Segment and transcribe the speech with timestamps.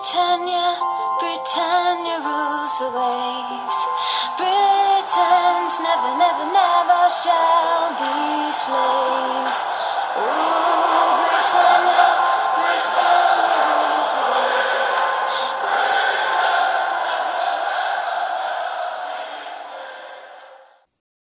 [0.00, 0.80] Britannia,
[1.20, 3.76] Britannia rules the waves.
[4.40, 8.16] Britons never, never, never shall be
[8.64, 9.58] slaves.
[10.16, 12.06] Oh, Britannia,
[12.56, 15.20] Britannia rules the waves.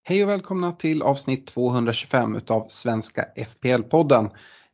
[0.03, 4.29] Hej och välkomna till avsnitt 225 utav Svenska FPL-podden.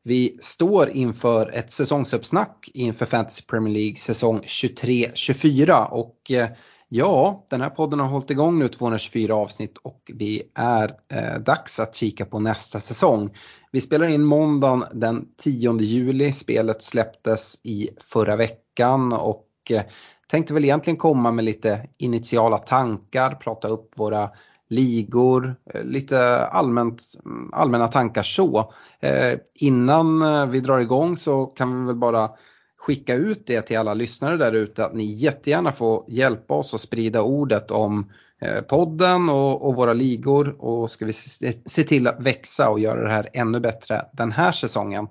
[0.07, 6.47] Vi står inför ett säsongsuppsnack inför Fantasy Premier League säsong 23-24 och eh,
[6.87, 11.79] ja, den här podden har hållit igång nu 224 avsnitt och vi är eh, dags
[11.79, 13.37] att kika på nästa säsong.
[13.71, 19.81] Vi spelar in måndagen den 10 juli, spelet släpptes i förra veckan och eh,
[20.27, 24.29] tänkte väl egentligen komma med lite initiala tankar, prata upp våra
[24.69, 27.03] ligor, eh, lite allmänt,
[27.51, 28.73] allmänna tankar så.
[28.99, 32.29] Eh, innan eh, vi drar igång så kan vi väl bara
[32.77, 36.81] skicka ut det till alla lyssnare där ute att ni jättegärna får hjälpa oss att
[36.81, 42.07] sprida ordet om eh, podden och, och våra ligor och ska vi se, se till
[42.07, 45.07] att växa och göra det här ännu bättre den här säsongen.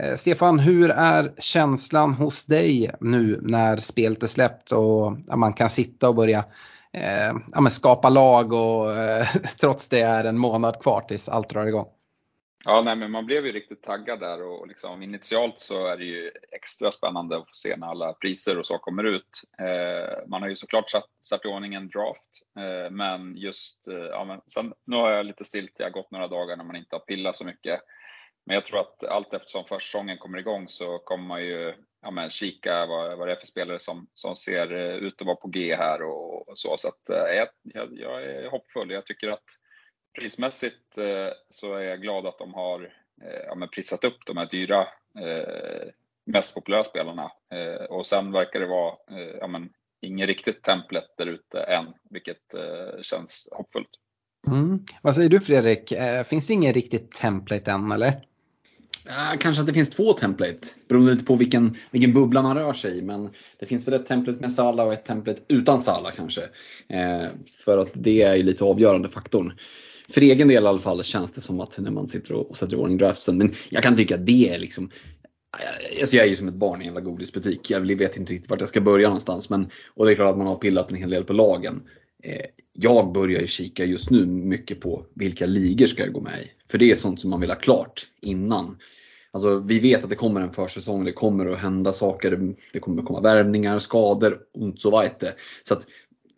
[0.00, 5.70] Eh, Stefan, hur är känslan hos dig nu när spelet är släppt och man kan
[5.70, 6.44] sitta och börja
[6.96, 9.26] eh, ja, men skapa lag och eh,
[9.60, 11.86] trots det är en månad kvar tills allt drar igång.
[12.68, 16.04] Ja, nej, men man blev ju riktigt taggad där och liksom, initialt så är det
[16.04, 19.42] ju extra spännande att få se när alla priser och så kommer ut.
[19.58, 23.94] Eh, man har ju såklart satt, satt i ordning en draft, eh, men just, eh,
[23.94, 26.76] ja, men sen, nu har jag lite stilt, jag har gått några dagar när man
[26.76, 27.80] inte har pillat så mycket.
[28.46, 32.30] Men jag tror att allt eftersom försäsongen kommer igång så kommer man ju ja, men
[32.30, 35.48] kika vad, vad det är för spelare som, som ser eh, ut att vara på
[35.48, 36.76] G här och, och så.
[36.76, 38.90] Så att, eh, jag, jag, är hoppfull.
[38.90, 39.44] Jag tycker att
[40.18, 42.80] prismässigt eh, så är jag glad att de har
[43.22, 44.88] eh, ja, men prissat upp de här dyra,
[46.26, 47.32] mest populära spelarna.
[47.88, 52.54] Och sen verkar det vara eh, ja, men, ingen riktigt templet där ute än, vilket
[52.54, 53.90] eh, känns hoppfullt.
[54.46, 54.84] Mm.
[55.02, 58.26] Vad säger du Fredrik, eh, finns det ingen riktigt template än eller?
[59.38, 62.98] Kanske att det finns två template, beroende lite på vilken, vilken bubbla man rör sig
[62.98, 63.02] i.
[63.02, 66.40] Men det finns väl ett template med Sala och ett template utan Sala kanske.
[66.88, 67.24] Eh,
[67.64, 69.52] för att det är ju lite avgörande faktorn.
[70.08, 72.76] För egen del i alla fall känns det som att när man sitter och sätter
[72.76, 73.38] i ordning draftsen.
[73.38, 74.90] Men jag kan tycka att det är liksom
[76.00, 77.70] Alltså jag är ju som ett barn i en jävla godisbutik.
[77.70, 79.50] Jag vet inte riktigt vart jag ska börja någonstans.
[79.50, 81.82] Men, och det är klart att man har pillat en hel del på lagen.
[82.22, 86.42] Eh, jag börjar ju kika just nu mycket på vilka ligor ska jag gå med
[86.42, 86.50] i.
[86.70, 88.78] För det är sånt som man vill ha klart innan.
[89.30, 93.02] Alltså, vi vet att det kommer en försäsong, det kommer att hända saker, det kommer
[93.02, 95.34] att komma värvningar, skador och så vidare.
[95.68, 95.86] Så att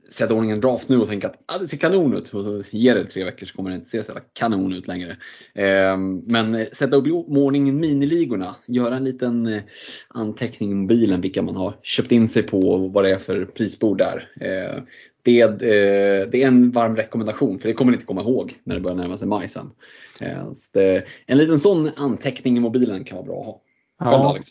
[0.08, 2.62] sätta ordning en draft nu och tänka att ah, det ser kanon ut och så
[2.70, 5.16] ger det tre veckor så kommer det inte se så jävla kanon ut längre.
[5.54, 9.62] Ehm, eh, men sätta upp i ordning miniligorna, göra en liten eh,
[10.08, 13.44] anteckning i mobilen vilka man har köpt in sig på och vad det är för
[13.44, 14.30] prisbord där.
[14.40, 14.82] Eh,
[15.32, 18.74] det, eh, det, är en varm rekommendation för det kommer ni inte komma ihåg när
[18.74, 19.70] det börjar närma sig maj sen.
[20.20, 23.60] Eh, det, en liten sån anteckning i mobilen kan vara bra att ha.
[23.98, 24.30] Ja.
[24.30, 24.46] Alex.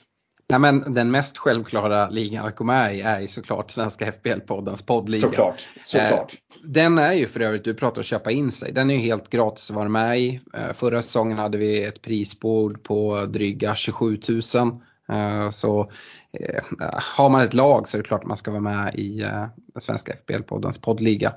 [0.50, 4.86] Ja, men den mest självklara ligan att gå med i är ju såklart Svenska FBL-poddens
[4.86, 5.22] poddliga.
[5.22, 5.68] Såklart.
[5.84, 6.34] såklart.
[6.34, 8.96] Eh, den är ju för övrigt, du pratar om att köpa in sig, den är
[8.96, 10.40] ju helt gratis att vara med i.
[10.74, 14.42] Förra säsongen hade vi ett prisbord på dryga 27 000.
[15.12, 15.92] Eh, så
[16.40, 16.64] eh,
[17.18, 19.46] har man ett lag så är det klart att man ska vara med i eh,
[19.80, 21.34] Svenska FBL-poddens poddliga.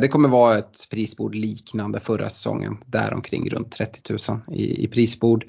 [0.00, 5.44] Det kommer vara ett prisbord liknande förra säsongen, däromkring runt 30 000 i, i prisbord.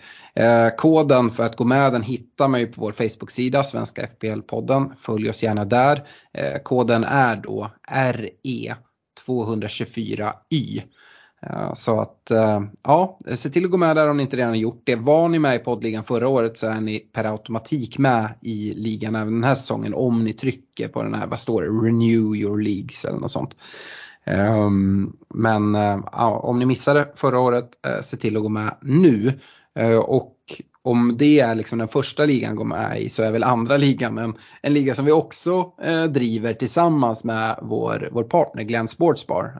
[0.77, 4.95] koden för att gå med den hittar man ju på vår Facebook-sida, Svenska FBL-podden.
[4.95, 6.07] Följ oss gärna där.
[6.63, 10.81] koden är då RE224Y.
[11.49, 14.49] Eh, så att eh, ja, se till att gå med där om ni inte redan
[14.49, 14.95] har gjort det.
[14.95, 19.15] Var ni med i poddligan förra året så är ni per automatik med i ligan
[19.15, 22.61] även den här säsongen om ni trycker på den här, vad står det, Renew your
[22.61, 23.55] leagues eller något sånt.
[24.25, 27.69] Ehm, men eh, ja, om ni missade förra året,
[28.03, 29.39] se till att gå med nu.
[30.05, 30.33] Och
[30.81, 34.17] om det är liksom den första ligan går med i så är väl andra ligan
[34.17, 35.71] en, en liga som vi också
[36.09, 39.53] driver tillsammans med vår, vår partner Glenn Sportsbar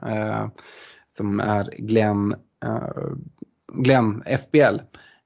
[1.18, 2.34] som är Glenn,
[2.64, 3.12] uh,
[3.72, 4.80] Glenn FBL.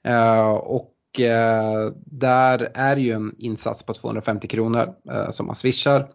[0.08, 4.94] Uh, eh, och eh, där är ju en insats på 250 kronor
[5.30, 6.08] som man swishar.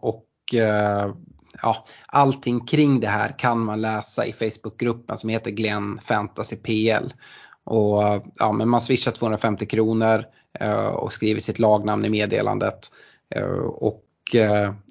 [0.00, 0.24] och
[1.62, 7.12] ja, allting kring det här kan man läsa i Facebookgruppen som heter Glenn Fantasy PL.
[7.64, 8.02] Och
[8.38, 10.24] ja, men man swishar 250 kronor
[10.92, 12.92] och skriver sitt lagnamn i meddelandet.
[13.74, 14.04] och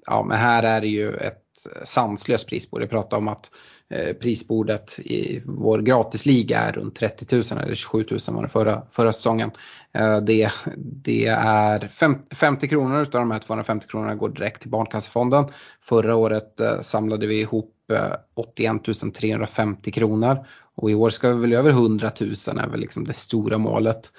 [0.05, 1.46] ja, men här är det ju ett
[1.83, 2.81] sanslöst prisbord.
[2.81, 3.51] Jag pratade om att
[3.89, 8.81] eh, prisbordet i vår gratisliga är runt 30 000 eller 27 000 var det förra,
[8.89, 9.51] förra säsongen.
[9.93, 11.89] Eh, det, det är
[12.35, 15.45] 50 kronor utav de här 250 kronorna går direkt till Barncancerfonden.
[15.83, 17.73] Förra året eh, samlade vi ihop
[18.35, 20.45] 81 350 kronor
[20.75, 22.29] och i år ska vi väl över 100 000
[22.59, 24.11] är väl liksom det stora målet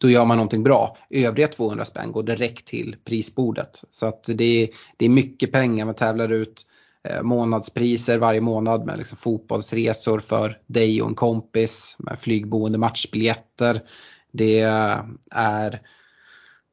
[0.00, 0.96] då gör man någonting bra.
[1.10, 3.82] Övriga 200 spänn går direkt till prisbordet.
[3.90, 5.84] Så att det är, det är mycket pengar.
[5.84, 6.66] Man tävlar ut
[7.08, 13.82] eh, månadspriser varje månad med liksom fotbollsresor för dig och en kompis, med flygboende matchbiljetter.
[14.32, 14.60] Det
[15.30, 15.80] är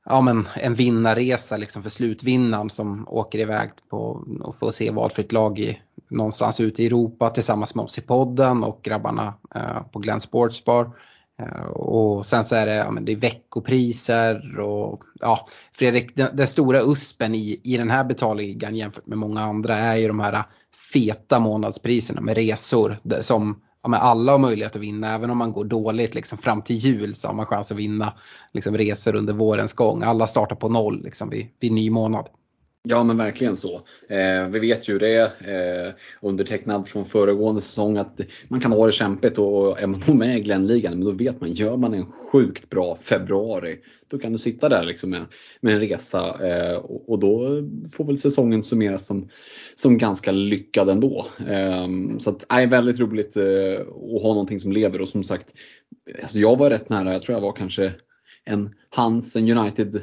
[0.05, 5.31] ja, men en vinnarresa liksom för slutvinnaren som åker iväg på och får se valfritt
[5.31, 9.99] lag i, någonstans ute i Europa tillsammans med oss i podden och grabbarna eh, på
[9.99, 10.91] Glenn Sportsbar.
[11.39, 16.35] Eh, och sen så är det, ja, men det är veckopriser och ja, Fredrik, den,
[16.35, 20.19] den stora uspen i, i den här betalligan jämfört med många andra är ju de
[20.19, 20.43] här
[20.93, 25.15] feta månadspriserna med resor som ja, men alla har möjlighet att vinna.
[25.15, 28.13] Även om man går dåligt liksom, fram till jul så har man chans att vinna
[28.53, 30.03] liksom, resor under vårens gång.
[30.03, 32.29] Alla startar på noll liksom, vid, vid ny månad.
[32.87, 33.81] Ja men verkligen så.
[34.09, 38.91] Eh, vi vet ju det eh, undertecknad från föregående säsong att man kan ha det
[38.91, 42.69] kämpigt och är man med i Glenligan, men då vet man, gör man en sjukt
[42.69, 45.25] bra februari, då kan du sitta där liksom med,
[45.61, 49.29] med en resa eh, och, och, då får väl säsongen summeras som,
[49.75, 51.25] som ganska lyckad ändå.
[51.47, 51.87] Eh,
[52.19, 53.81] så att, är väldigt roligt eh,
[54.15, 55.53] att ha någonting som lever och som sagt,
[56.21, 57.93] alltså jag var rätt nära, jag tror jag var kanske
[58.45, 60.01] en Hans, en United,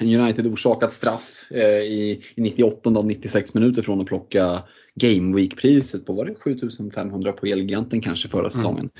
[0.00, 4.62] United orsakat straff eh, i, i 98 av 96 minuter från att plocka
[4.94, 8.50] Game Week-priset på, var det 7500 på Elgiganten kanske förra mm.
[8.50, 8.90] säsongen.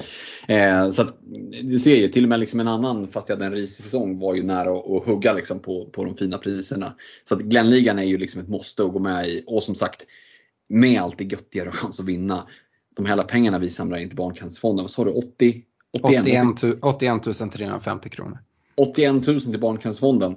[0.49, 0.85] Mm.
[0.85, 1.19] Eh, så att,
[1.63, 4.19] du ser ju, till och med liksom en annan, fast jag hade en risig säsong,
[4.19, 6.95] var ju nära att, hugga liksom på, på de fina priserna.
[7.29, 10.07] Så att Glenligan är ju liksom ett måste att gå med i och som sagt,
[10.69, 12.47] med allt det göttigare chans att vinna.
[12.97, 15.63] De hela pengarna vi samlar in till Barncancerfonden, vad sa du, 80?
[15.93, 16.21] 81,
[16.53, 18.39] 81, 81 350 kronor.
[18.77, 20.35] 81 000 till Barncancerfonden.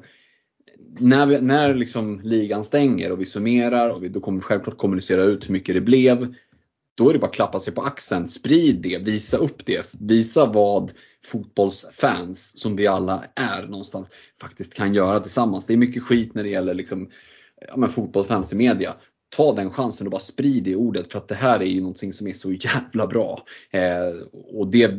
[0.99, 4.77] När, vi, när liksom ligan stänger och vi summerar och vi, då kommer vi självklart
[4.77, 6.35] kommunicera ut hur mycket det blev.
[6.97, 10.45] Då är det bara att klappa sig på axeln, sprid det, visa upp det, visa
[10.45, 10.91] vad
[11.25, 14.07] fotbollsfans, som vi alla är någonstans,
[14.41, 15.65] faktiskt kan göra tillsammans.
[15.65, 17.09] Det är mycket skit när det gäller liksom,
[17.67, 18.95] ja, men fotbollsfans i media.
[19.35, 22.13] Ta den chansen och bara sprid det ordet för att det här är ju någonting
[22.13, 23.43] som är så jävla bra.
[23.71, 24.91] Eh, och det,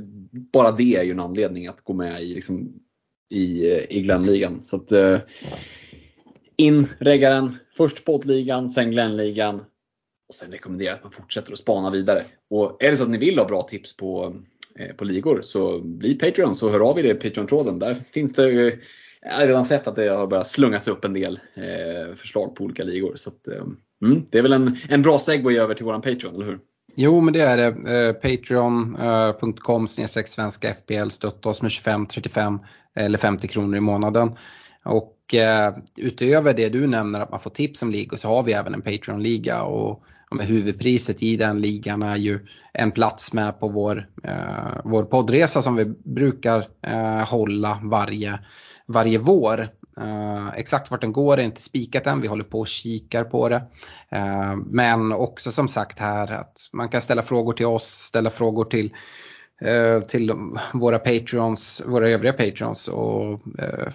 [0.52, 2.72] bara det är ju en anledning att gå med i liksom,
[3.31, 4.62] i, eh, i Glenligan.
[4.62, 5.19] Så att, eh,
[6.56, 9.64] in reggaren, först poddligan, sen Glenligan
[10.28, 12.23] och sen rekommenderar jag att man fortsätter att spana vidare.
[12.50, 14.37] Och är det så att ni vill ha bra tips på,
[14.78, 17.78] eh, på ligor så bli Patreon så hör av er i Patreon-tråden.
[17.78, 18.73] Där finns det eh,
[19.20, 22.64] jag har redan sett att det har börjat slungas upp en del eh, förslag på
[22.64, 23.17] olika ligor.
[23.17, 23.64] Så att, eh,
[24.02, 26.58] mm, det är väl en, en bra segway över till våran Patreon, eller hur?
[26.98, 28.06] Jo men det är det.
[28.06, 32.58] Eh, Patreon.com eh, svenska FPL stötta oss med 25, 35
[32.94, 34.31] eller 50 kronor i månaden.
[34.84, 38.52] Och eh, utöver det du nämner att man får tips om ligor så har vi
[38.52, 42.38] även en Patreon-liga och, och med huvudpriset i den ligan är ju
[42.72, 48.38] en plats med på vår, eh, vår poddresa som vi brukar eh, hålla varje,
[48.87, 49.69] varje vår.
[50.00, 53.48] Uh, exakt vart den går är inte spikat än, vi håller på och kikar på
[53.48, 53.56] det.
[54.16, 58.64] Uh, men också som sagt här att man kan ställa frågor till oss, ställa frågor
[58.64, 58.94] till
[59.66, 60.32] uh, till
[60.75, 63.40] våra patreons, våra övriga patreons och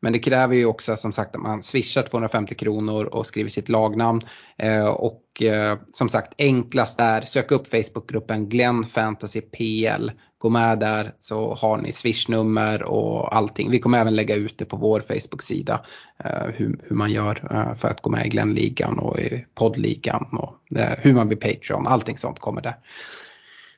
[0.00, 3.68] Men det kräver ju också som sagt att man swishar 250 kronor och skriver sitt
[3.68, 4.20] lagnamn.
[4.58, 10.10] Eh, och eh, som sagt enklast är sök upp Facebookgruppen Glenn Fantasy PL.
[10.38, 13.70] Gå med där så har ni swishnummer och allting.
[13.70, 15.84] Vi kommer även lägga ut det på vår Facebook-sida
[16.24, 20.26] eh, hur, hur, man gör eh, för att gå med i Glennligan och i poddligan
[20.32, 21.86] och eh, hur man blir Patreon.
[21.86, 22.74] Allting sånt kommer där.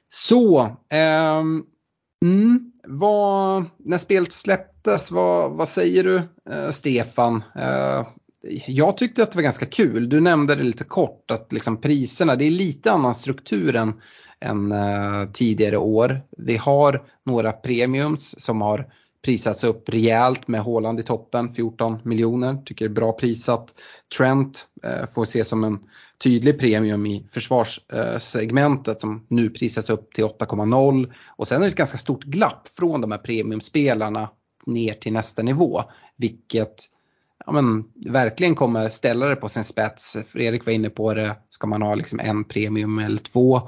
[0.09, 1.63] Så, ehm,
[2.25, 6.17] mm, vad, när spelet släpps släpptes, vad, vad säger du
[6.51, 7.43] eh, Stefan?
[7.57, 8.07] Eh,
[8.67, 10.09] jag tyckte att det var ganska kul.
[10.09, 14.01] Du nämnde det lite kort att liksom priserna, det är lite annan struktur än,
[14.41, 16.23] än eh, tidigare år.
[16.39, 18.87] Vi har några premiums som har
[19.25, 22.57] prisats upp rejält med Håland i toppen, 14 miljoner.
[22.65, 23.75] Tycker det är bra prisat.
[24.19, 25.79] Trent eh, får ses som en
[26.23, 31.77] tydlig premium i försvarssegmentet som nu prisas upp till 8,0 och sen är det ett
[31.77, 34.29] ganska stort glapp från de här premiumspelarna
[34.69, 35.83] ner till nästa nivå.
[36.17, 36.85] Vilket
[37.47, 40.17] ja, men, verkligen kommer ställa det på sin spets.
[40.29, 43.61] Fredrik var inne på det, ska man ha liksom en premium eller två?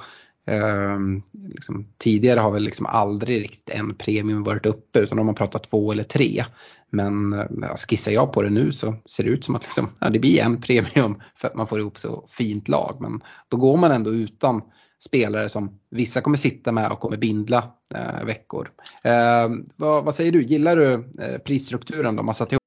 [0.47, 5.35] Um, liksom, tidigare har väl liksom aldrig riktigt en premium varit uppe utan om man
[5.35, 6.45] pratat två eller tre.
[6.91, 9.89] Men eh, ja, skissar jag på det nu så ser det ut som att liksom,
[9.99, 12.97] ja, det blir en premium för att man får ihop så fint lag.
[13.01, 14.63] Men då går man ändå utan
[15.05, 17.65] spelare som vissa kommer sitta med och kommer bindla
[17.95, 18.71] eh, veckor.
[19.03, 22.61] Eh, vad, vad, säger du, gillar du eh, prisstrukturen de har satt ihop?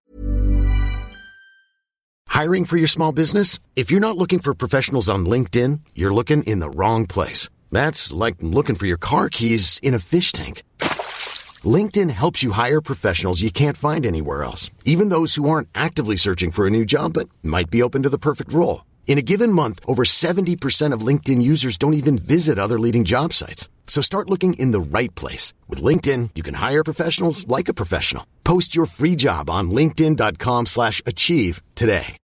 [2.41, 3.59] Hiring for your small business?
[3.75, 7.49] If you're not looking for professionals on LinkedIn, you're looking in the wrong place.
[7.71, 10.63] That's like looking for your car keys in a fish tank.
[11.63, 16.17] LinkedIn helps you hire professionals you can't find anywhere else, even those who aren't actively
[16.17, 18.81] searching for a new job but might be open to the perfect role.
[19.05, 23.31] In a given month, over 70% of LinkedIn users don't even visit other leading job
[23.33, 23.69] sites.
[23.85, 25.53] So start looking in the right place.
[25.69, 28.25] With LinkedIn, you can hire professionals like a professional.
[28.43, 32.17] Post your free job on linkedin.com slash achieve today.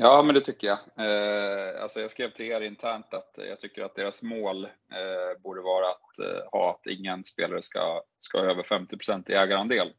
[0.00, 0.78] Ja, men det tycker jag.
[0.78, 5.60] Eh, alltså jag skrev till er internt att jag tycker att deras mål eh, borde
[5.60, 8.96] vara att eh, ha att ingen spelare ska, ska ha över 50
[9.28, 9.92] i ägarandel.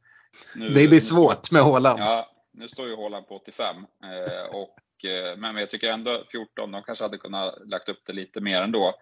[0.56, 2.00] Nu, det blir svårt med Håland.
[2.00, 2.30] Ja,
[2.60, 3.76] nu står ju Håland på 85.
[4.04, 8.14] Eh, och, eh, men jag tycker ändå 14, de kanske hade kunnat lagt upp det
[8.14, 8.94] lite mer ändå.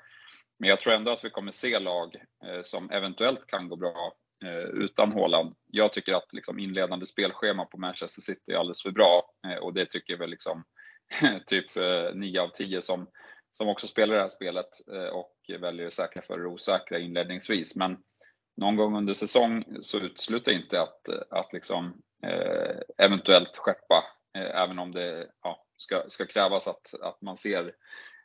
[0.59, 4.13] Men jag tror ändå att vi kommer se lag eh, som eventuellt kan gå bra
[4.45, 5.55] eh, utan Håland.
[5.67, 9.73] Jag tycker att liksom inledande spelschema på Manchester City är alldeles för bra eh, och
[9.73, 10.63] det tycker väl liksom
[11.47, 13.07] typ eh, 9 av 10 som,
[13.51, 14.69] som också spelar det här spelet
[15.11, 17.75] och väljer det säkra för det osäkra inledningsvis.
[17.75, 17.97] Men
[18.57, 24.03] någon gång under säsong så utesluter jag inte att, att liksom Eh, eventuellt skeppa,
[24.37, 27.73] eh, även om det ja, ska, ska krävas att, att man ser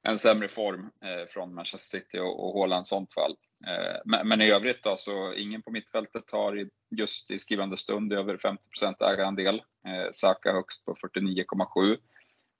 [0.03, 3.37] en sämre form eh, från Manchester City och, och Haaland sånt fall.
[3.67, 8.13] Eh, men, men, i övrigt då, så ingen på mittfältet har just i skrivande stund
[8.13, 9.63] över 50 ägarandel.
[9.87, 11.99] Eh, Saka högst på 49,7.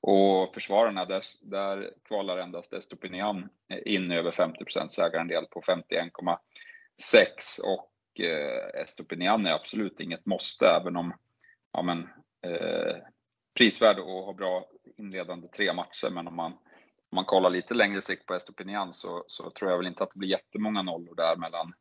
[0.01, 4.65] Och försvararna, där, där kvalar endast Estopinian eh, in över 50
[5.01, 7.61] ägarandel på 51,6.
[7.65, 11.13] Och eh, Estopinian är absolut inget måste, även om
[11.73, 11.99] ja, men,
[12.47, 12.97] eh,
[13.55, 14.65] prisvärd och har bra
[14.97, 16.11] inledande tre matcher.
[16.11, 19.79] Men om man, om man kollar lite längre sikt på Estopinian så, så tror jag
[19.79, 21.73] väl inte att det blir jättemånga nollor där mellan,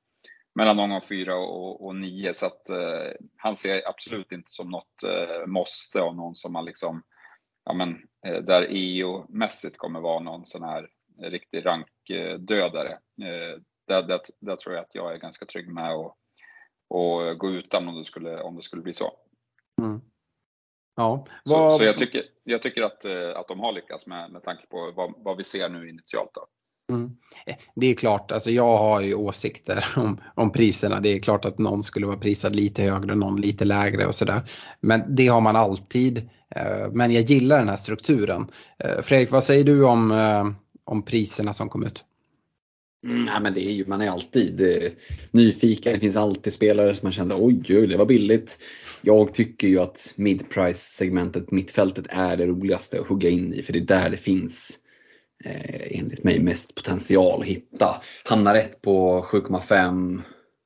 [0.55, 2.33] mellan omgång fyra och, och nio.
[2.33, 6.65] Så att eh, han ser absolut inte som något eh, måste av någon som man
[6.65, 7.03] liksom,
[7.65, 10.89] ja men, eh, där EU-mässigt kommer vara någon sån här
[11.21, 12.91] riktig rankdödare.
[13.21, 16.17] Eh, där, där, där, tror jag att jag är ganska trygg med och
[16.91, 19.13] och gå utan om det skulle, om det skulle bli så.
[19.81, 20.01] Mm.
[20.95, 21.71] Ja, vad...
[21.71, 24.67] så, så, jag, tycker, jag tycker att, eh, att de har lyckats med, med tanke
[24.67, 26.29] på vad, vad vi ser nu initialt.
[26.33, 26.47] Då.
[26.95, 27.17] Mm.
[27.45, 30.99] Eh, det är klart, alltså jag har ju åsikter om, om priserna.
[30.99, 34.51] Det är klart att någon skulle vara prisad lite högre, någon lite lägre och sådär.
[34.79, 36.29] Men det har man alltid.
[36.55, 38.51] Eh, men jag gillar den här strukturen.
[39.03, 40.11] Fredrik, vad säger du om,
[40.83, 42.05] om priserna som kom ut?
[43.03, 44.91] Mm, nej, men det är ju, man är alltid eh,
[45.31, 45.93] nyfiken.
[45.93, 48.57] Det finns alltid spelare som man känner oj, oj, det var billigt.
[49.01, 53.73] Jag tycker ju att midprice segmentet, mittfältet är det roligaste att hugga in i för
[53.73, 54.77] det är där det finns
[55.45, 58.01] eh, enligt mig mest potential att hitta.
[58.23, 60.21] Hamnar rätt på 7,5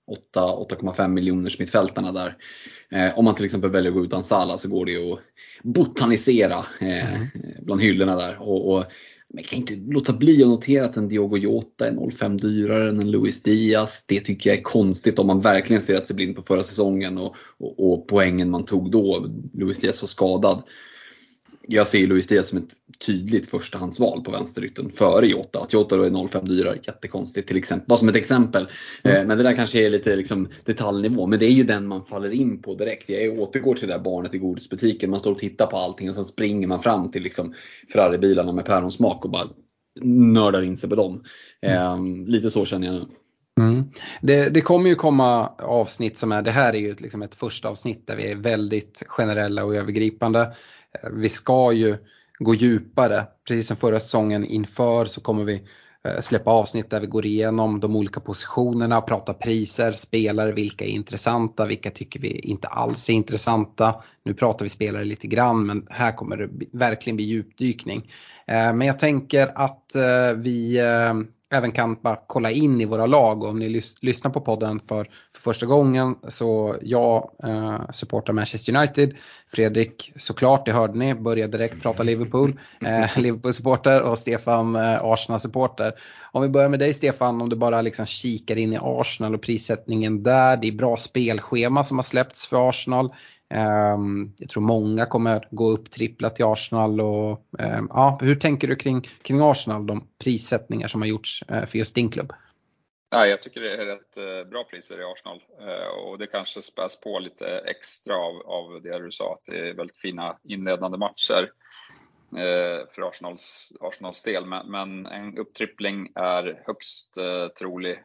[0.07, 2.35] 8,5 miljoners mittfältarna där.
[2.91, 5.19] Eh, om man till exempel väljer att gå utan Sala så går det att
[5.63, 7.27] botanisera eh, mm.
[7.61, 8.37] bland hyllorna där.
[8.41, 8.85] Och, och
[9.35, 12.89] men jag kan inte låta bli att notera att en Diogo Jota är 0,5 dyrare
[12.89, 14.05] än en Luis Diaz.
[14.07, 17.35] Det tycker jag är konstigt om man verkligen stirrat sig blind på förra säsongen och,
[17.57, 19.27] och, och poängen man tog då.
[19.53, 20.63] Luis Diaz var skadad
[21.67, 22.73] jag ser Luis Diaz som ett
[23.05, 25.59] tydligt förstahandsval på vänsterytten före Jota.
[25.59, 27.87] Att Jota då är 0,5 dyrare, jättekonstigt till exempel.
[27.87, 28.67] Bara som ett exempel.
[29.03, 29.17] Mm.
[29.17, 31.27] Eh, men det där kanske är lite liksom detaljnivå.
[31.27, 33.09] Men det är ju den man faller in på direkt.
[33.09, 35.09] Jag återgår till det där barnet i godisbutiken.
[35.09, 37.53] Man står och tittar på allting och sen springer man fram till liksom
[37.93, 39.47] Ferrari-bilarna med päronsmak och bara
[40.01, 41.23] nördar in sig på dem.
[41.61, 42.25] Mm.
[42.27, 43.05] lite så känner jag nu.
[43.59, 43.83] Mm.
[44.21, 47.69] Det, det, kommer ju komma avsnitt som är, det här är ju liksom ett första
[47.69, 50.55] avsnitt där vi är väldigt generella och övergripande.
[51.03, 51.97] Eh, vi ska ju
[52.39, 53.27] gå djupare.
[53.47, 55.53] Precis som förra säsongen inför så kommer vi
[56.03, 60.89] eh, släppa avsnitt där vi går igenom de olika positionerna, pratar priser, spelare, vilka är
[60.89, 64.03] intressanta, vilka tycker vi inte alls är intressanta.
[64.23, 68.11] Nu pratar vi spelare lite grann men här kommer det verkligen bli djupdykning.
[68.47, 69.91] Eh, men jag tänker att
[70.35, 70.79] vi
[71.51, 74.79] även kan bara kolla in i våra lag och om ni lys lyssnar på podden
[74.79, 79.13] för, för första gången så jag eh, supportar Manchester United.
[79.51, 82.59] Fredrik såklart, det hörde ni, började direkt prata Liverpool.
[82.81, 85.93] Eh, Liverpool-supporter och Stefan eh, Arsenal-supporter.
[86.31, 89.41] Om vi börjar med dig Stefan, om du bara liksom kikar in i Arsenal och
[89.41, 90.57] prissättningen där.
[90.57, 93.13] Det är bra spelschema som har släppts för Arsenal.
[93.53, 97.01] Ehm, jag tror många kommer gå upp tripplat till Arsenal.
[97.01, 101.65] Och, ehm, ja, hur tänker du kring, kring Arsenal, de prissättningar som har gjorts eh,
[101.65, 102.33] för just din klubb?
[103.09, 106.61] Ja, jag tycker det är rätt eh, bra priser i Arsenal eh, och det kanske
[106.61, 110.97] späs på lite extra av, av det du sa, att det är väldigt fina inledande
[110.97, 111.51] matcher
[112.95, 114.45] för Arsenals, Arsenals del.
[114.45, 117.15] Men, men en upptrippling är högst
[117.59, 118.03] trolig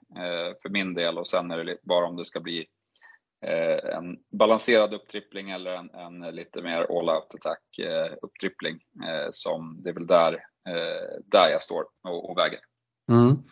[0.63, 2.67] för min del och sen är det bara om det ska bli
[3.43, 8.79] en balanserad upptrippling eller en, en lite mer all-out attack eh, upptrippling.
[9.09, 10.45] Eh, som det är väl där,
[11.25, 12.61] där jag står och, och väger.
[13.11, 13.43] Mm.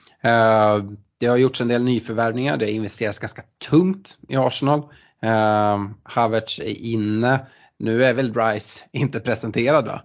[1.18, 4.82] Det har gjorts en del nyförvärvningar, det investeras ganska tungt i Arsenal.
[6.02, 10.02] Havertz är inne, nu är väl Rice inte presenterad va?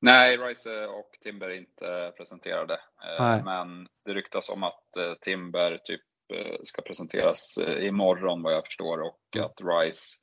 [0.00, 2.74] Nej, Rice och Timber är inte presenterade.
[3.20, 4.84] Uh, men det ryktas om att
[5.20, 6.07] Timber typ Eh,
[6.64, 9.46] ska presenteras eh, imorgon vad jag förstår och mm.
[9.46, 10.16] att Rise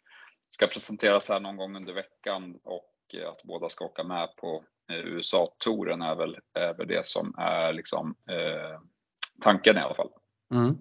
[0.50, 4.64] ska presenteras här någon gång under veckan och eh, att båda ska åka med på
[4.92, 8.80] USA-touren är väl, är väl det som är liksom, eh,
[9.42, 10.10] tanken i alla fall.
[10.54, 10.78] Mm.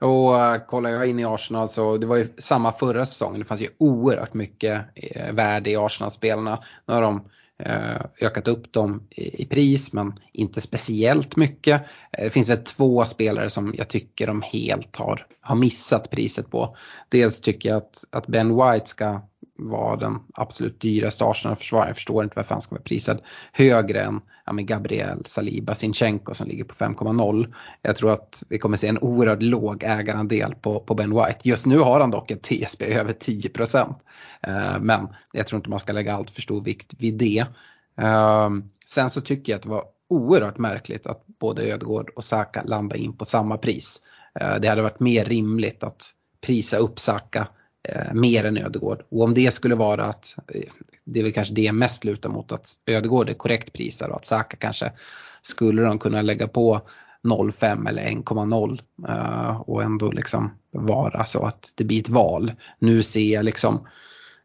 [0.00, 3.40] Och uh, kollar jag in i Arsenal så det var ju samma förra säsongen.
[3.40, 6.64] Det fanns ju oerhört mycket eh, värde i Arsenal-spelarna.
[6.86, 7.30] Nu har de Eh,
[7.62, 11.82] Eh, ökat upp dem i pris men inte speciellt mycket.
[12.18, 16.50] Eh, det finns väl två spelare som jag tycker de helt har, har missat priset
[16.50, 16.76] på.
[17.08, 19.22] Dels tycker jag att, att Ben White ska
[19.58, 21.88] vara den absolut dyraste Arsenal-försvararen.
[21.88, 23.20] Jag förstår inte varför han ska vara prisad
[23.52, 27.54] högre än ja, Gabriel Saliba Sinchenko som ligger på 5,0.
[27.82, 31.38] Jag tror att vi kommer se en oerhört låg ägarandel på, på Ben White.
[31.42, 33.50] Just nu har han dock ett TSB över 10
[34.46, 37.46] eh, men jag tror inte man ska lägga allt för stor vikt vid det.
[37.98, 38.50] Eh,
[38.86, 43.00] sen så tycker jag att det var oerhört märkligt att både Ödegård och Saka landade
[43.00, 44.00] in på samma pris.
[44.40, 47.48] Eh, det hade varit mer rimligt att prisa upp Saka
[47.88, 49.02] Eh, mer än Ödegård.
[49.10, 50.70] Och om det skulle vara att, eh,
[51.04, 54.26] det är väl kanske det mest lutar mot att Ödegård är korrekt prisad och att
[54.26, 54.92] Saka kanske
[55.42, 56.80] skulle de kunna lägga på
[57.22, 62.52] 0,5 eller 1,0 eh, och ändå liksom vara så att det blir ett val.
[62.78, 63.88] Nu ser jag liksom,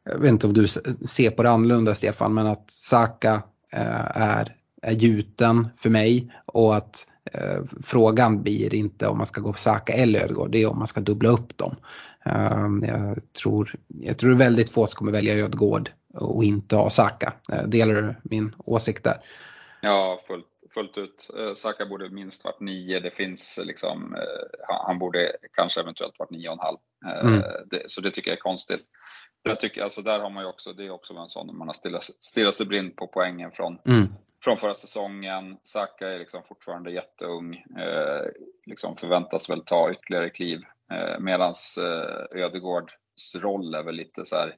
[0.03, 4.55] jag vet inte om du ser på det annorlunda Stefan, men att Saka eh, är,
[4.81, 9.59] är gjuten för mig och att eh, frågan blir inte om man ska gå på
[9.59, 11.75] Saka eller Ödegård, det är om man ska dubbla upp dem.
[12.25, 17.33] Ehm, jag, tror, jag tror väldigt få som kommer välja Ödegård och inte ha Saka.
[17.51, 19.17] Eh, delar du min åsikt där?
[19.81, 21.29] Ja, fullt, fullt ut.
[21.37, 22.99] Eh, Saka borde minst varit nio.
[22.99, 26.77] Det finns liksom, eh, han borde kanske eventuellt varit nio och en halv.
[27.23, 27.43] Mm.
[27.87, 28.81] Så det tycker jag är konstigt.
[29.43, 32.01] Jag tycker, alltså där har man ju också, det är också en sån man har
[32.19, 34.07] stirrat sig blind på poängen från, mm
[34.43, 35.57] från förra säsongen.
[35.63, 38.25] Saka är liksom fortfarande jätteung, eh,
[38.65, 44.35] liksom förväntas väl ta ytterligare kliv Eh, Medan eh, Ödegårds roll är väl lite så
[44.35, 44.55] här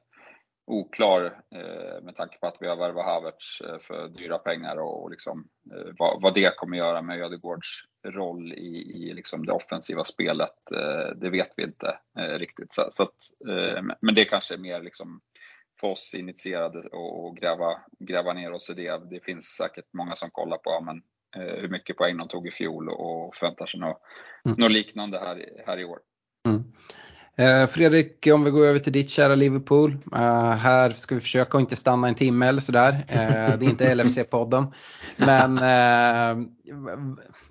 [0.66, 5.10] oklar eh, med tanke på att vi har värvat Havertz eh, för dyra pengar och
[5.10, 10.72] liksom eh, vad det kommer göra med Ödegårds roll i, i liksom det offensiva spelet,
[10.76, 12.72] eh, det vet vi inte riktigt.
[12.72, 13.16] Så, så att,
[14.00, 15.20] men det kanske är mer liksom
[15.82, 19.10] för oss initierade och gräva, gräva ner oss i det.
[19.10, 21.02] Det finns säkert många som kollar på men,
[21.60, 24.00] hur mycket poäng de tog i fjol och förväntar sig något,
[24.44, 24.56] mm.
[24.58, 25.98] något liknande här, här i år.
[26.48, 26.64] Mm.
[27.36, 29.90] Eh, Fredrik, om vi går över till ditt kära Liverpool.
[30.12, 32.92] Uh, här ska vi försöka att inte stanna en timme eller sådär.
[32.92, 34.72] Uh, det är inte LFC-podden.
[35.16, 36.48] Men uh,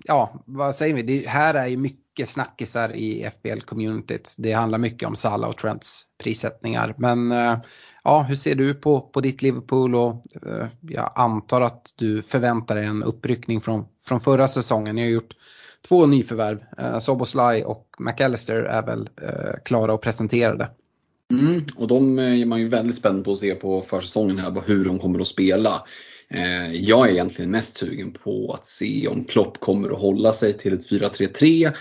[0.04, 1.02] ja, vad säger vi?
[1.02, 4.34] Det här är ju mycket mycket snackisar i FBL-communityt.
[4.38, 6.94] Det handlar mycket om Salah och Trents prissättningar.
[6.98, 7.58] Men eh,
[8.04, 12.76] ja, hur ser du på, på ditt Liverpool och eh, jag antar att du förväntar
[12.76, 14.96] dig en uppryckning från, från förra säsongen.
[14.96, 15.36] Ni har gjort
[15.88, 16.64] två nyförvärv.
[16.78, 20.70] Eh, Soboslaj och McAllister är väl eh, klara och presenterade.
[21.30, 24.84] Mm, och de är man ju väldigt spänd på att se på försäsongen här, hur
[24.84, 25.82] de kommer att spela.
[26.72, 30.72] Jag är egentligen mest sugen på att se om Klopp kommer att hålla sig till
[30.72, 31.72] ett 4-3-3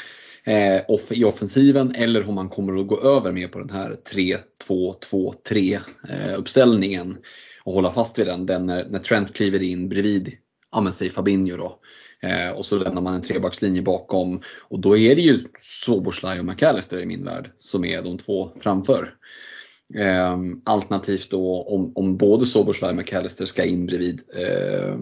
[0.43, 5.80] eh, i offensiven eller om man kommer att gå över mer på den här 3-2-2-3
[6.10, 7.17] eh, uppställningen
[7.63, 10.34] och hålla fast vid den, den när, när Trent kliver in bredvid,
[10.71, 11.80] ja men säg Fabinho då.
[12.23, 16.45] Eh, och så lämnar man en trebackslinje bakom och då är det ju Soboslaj och
[16.45, 19.13] McAllister i min värld som är de två framför.
[19.95, 24.97] Eh, alternativt då om, om både Soboslaj och McAllister ska in bredvid Eh,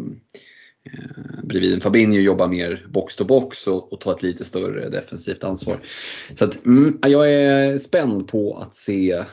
[0.93, 4.89] Eh, bredvid en Fabinho jobbar mer box to box och, och tar ett lite större
[4.89, 5.80] defensivt ansvar.
[6.36, 9.25] Så att, mm, jag är spänd på att se eh,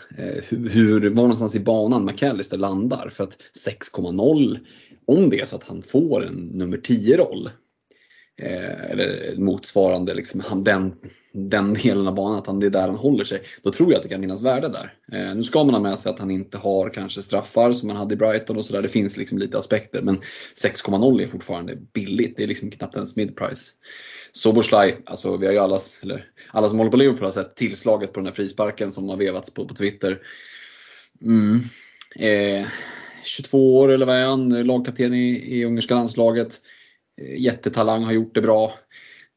[0.48, 3.10] hur, hur, var någonstans i banan McAllister landar.
[3.12, 4.58] För att 6,0,
[5.06, 7.50] om det är så att han får en nummer 10-roll,
[8.42, 10.94] eh, eller motsvarande liksom, han, den,
[11.37, 13.42] den delen av banan, att han, det är där han håller sig.
[13.62, 14.94] Då tror jag att det kan finnas värde där.
[15.12, 17.96] Eh, nu ska man ha med sig att han inte har kanske straffar som man
[17.96, 18.83] hade i Brighton och sådär.
[18.83, 20.03] Det finns liksom lite aspekter.
[20.03, 20.20] Men
[20.62, 22.37] 6,0 är fortfarande billigt.
[22.37, 23.72] Det är liksom knappt ens mid-price.
[24.33, 28.12] Soboslaj, alltså vi har ju alla, eller alla som håller på Liverpool har sett tillslaget
[28.12, 30.18] på den här frisparken som har vevats på, på Twitter.
[31.22, 31.61] Mm.
[32.16, 32.66] Eh,
[33.25, 34.66] 22 år eller vad är han?
[34.66, 36.61] Lagkapten i, i ungerska landslaget.
[37.20, 38.75] Eh, jättetalang, har gjort det bra.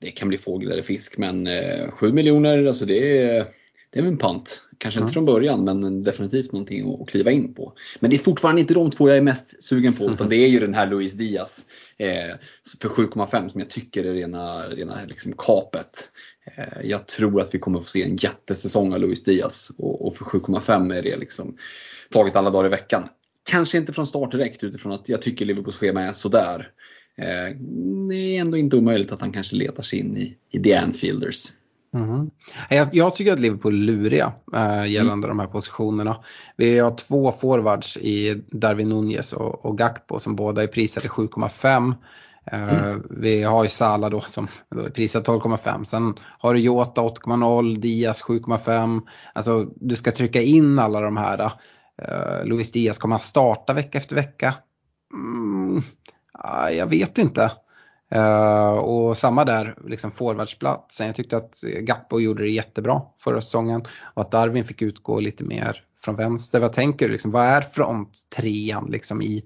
[0.01, 3.45] Det kan bli fågel eller fisk men eh, 7 miljoner, alltså det är,
[3.89, 4.61] det är en pant.
[4.77, 7.73] Kanske inte från början men definitivt någonting att, kliva in på.
[7.99, 10.47] Men det är fortfarande inte de två jag är mest sugen på utan det är
[10.47, 11.65] ju den här Luis Diaz
[11.97, 12.35] eh,
[12.81, 16.11] för 7,5 som jag tycker är rena, rena liksom kapet.
[16.55, 20.17] Eh, jag tror att vi kommer få se en jättesäsong av Luis Diaz och, och
[20.17, 21.57] för 7,5 är det liksom
[22.09, 23.09] taget alla dagar i veckan.
[23.49, 26.71] Kanske inte från start direkt utifrån att jag tycker Liverpools schema är sådär.
[27.19, 27.55] Eh,
[28.09, 31.47] det är ändå inte omöjligt att han kanske letar sig in i, i The Anfielders.
[31.93, 32.29] Mm.
[32.69, 35.37] Jag, jag, tycker att Liverpool är luriga äh, gällande mm.
[35.37, 36.17] de här positionerna.
[36.57, 41.93] Vi har två forwards i Darwin Nunez och, och Gakpo som båda är prisade 7,5.
[42.51, 43.03] Eh, mm.
[43.09, 45.83] Vi har ju Salah då som då är prisad 12,5.
[45.83, 49.01] Sen har du Jota 8,0, Diaz 7,5.
[49.33, 51.51] Alltså du ska trycka in alla de här.
[52.01, 54.55] Uh, Luis Diaz kommer att starta vecka efter vecka.
[55.13, 55.81] Mm,
[56.71, 57.51] jag vet inte.
[58.15, 61.07] Uh, och samma där, liksom forwardsplatsen.
[61.07, 65.43] Jag tyckte att Gappo gjorde det jättebra förra säsongen och att Darwin fick utgå lite
[65.43, 66.59] mer från vänster.
[66.59, 67.11] Vad tänker du?
[67.11, 69.45] Liksom, vad är fronttrean liksom i,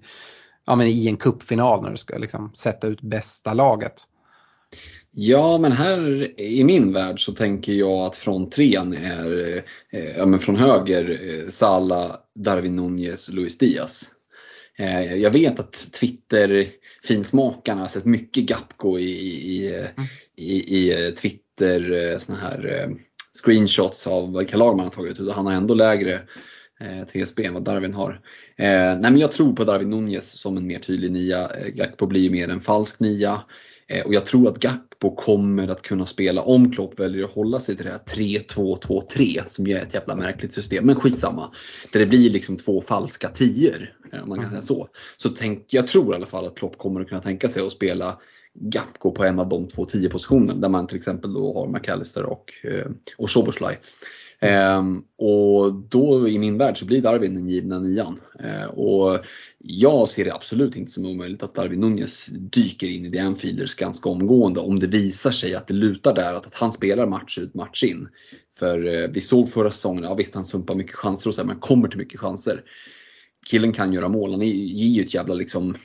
[0.66, 3.94] ja, men i en kuppfinal när du ska liksom, sätta ut bästa laget?
[5.16, 9.58] Ja, men här i min värld så tänker jag att fronttrean är
[9.90, 14.10] eh, ja, men från höger eh, Sala, Darwin Nunez, Luis Diaz.
[14.78, 16.68] Eh, jag vet att Twitter
[17.04, 19.12] finsmakarna har sett mycket Gapko i,
[19.58, 20.08] i, mm.
[20.36, 22.96] i, i Twitter eh, såna här eh,
[23.44, 25.32] screenshots av vilka lag man har tagit ut.
[25.32, 26.22] Han har ändå lägre
[26.80, 28.12] eh, TSB än vad Darwin har.
[28.58, 31.52] Eh, nej men jag tror på Darwin Nunez som en mer tydlig nia.
[31.74, 33.42] Gakpo blir mer en falsk nia.
[33.88, 37.60] Eh, och jag tror att Gakpo kommer att kunna spela om Klopp väljer att hålla
[37.60, 40.86] sig till det här 3-2-2-3 som ju är ett jävla märkligt system.
[40.86, 41.52] Men skitsamma.
[41.92, 43.94] Där det blir liksom två falska tior
[44.24, 44.88] om man kan säga så.
[45.18, 47.72] Så tänk, jag tror i alla fall att Klopp kommer att kunna tänka sig att
[47.72, 48.20] spela
[48.60, 52.24] Gapko på en av de två 10 positionerna där man till exempel då har McAllister
[52.24, 53.80] och, eh, och Soboslaj.
[54.44, 58.20] Um, och då i min värld så blir Darwin den givna nian.
[58.46, 59.26] Uh, och
[59.58, 63.76] jag ser det absolut inte som omöjligt att Darwin Nunez dyker in i The Anfielders
[63.76, 67.38] ganska omgående om det visar sig att det lutar där att, att han spelar match
[67.38, 68.08] ut match in.
[68.60, 71.48] För eh, vi såg förra säsongen, ja visst han sumpar mycket chanser och så här,
[71.48, 72.64] men kommer till mycket chanser.
[73.46, 75.76] Killen kan göra mål, han ger ju ett jävla liksom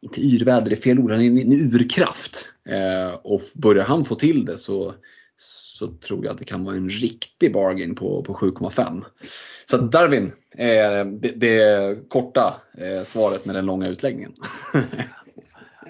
[0.00, 2.48] inte yrväder är fel ord, han är en, urkraft.
[2.68, 4.94] Eh, och börjar han få till det så
[5.74, 9.04] så tror jag att det kan vara en riktig bargain på, på 7,5.
[9.70, 14.32] Så Darwin är det, det korta eh, svaret med den långa utläggningen.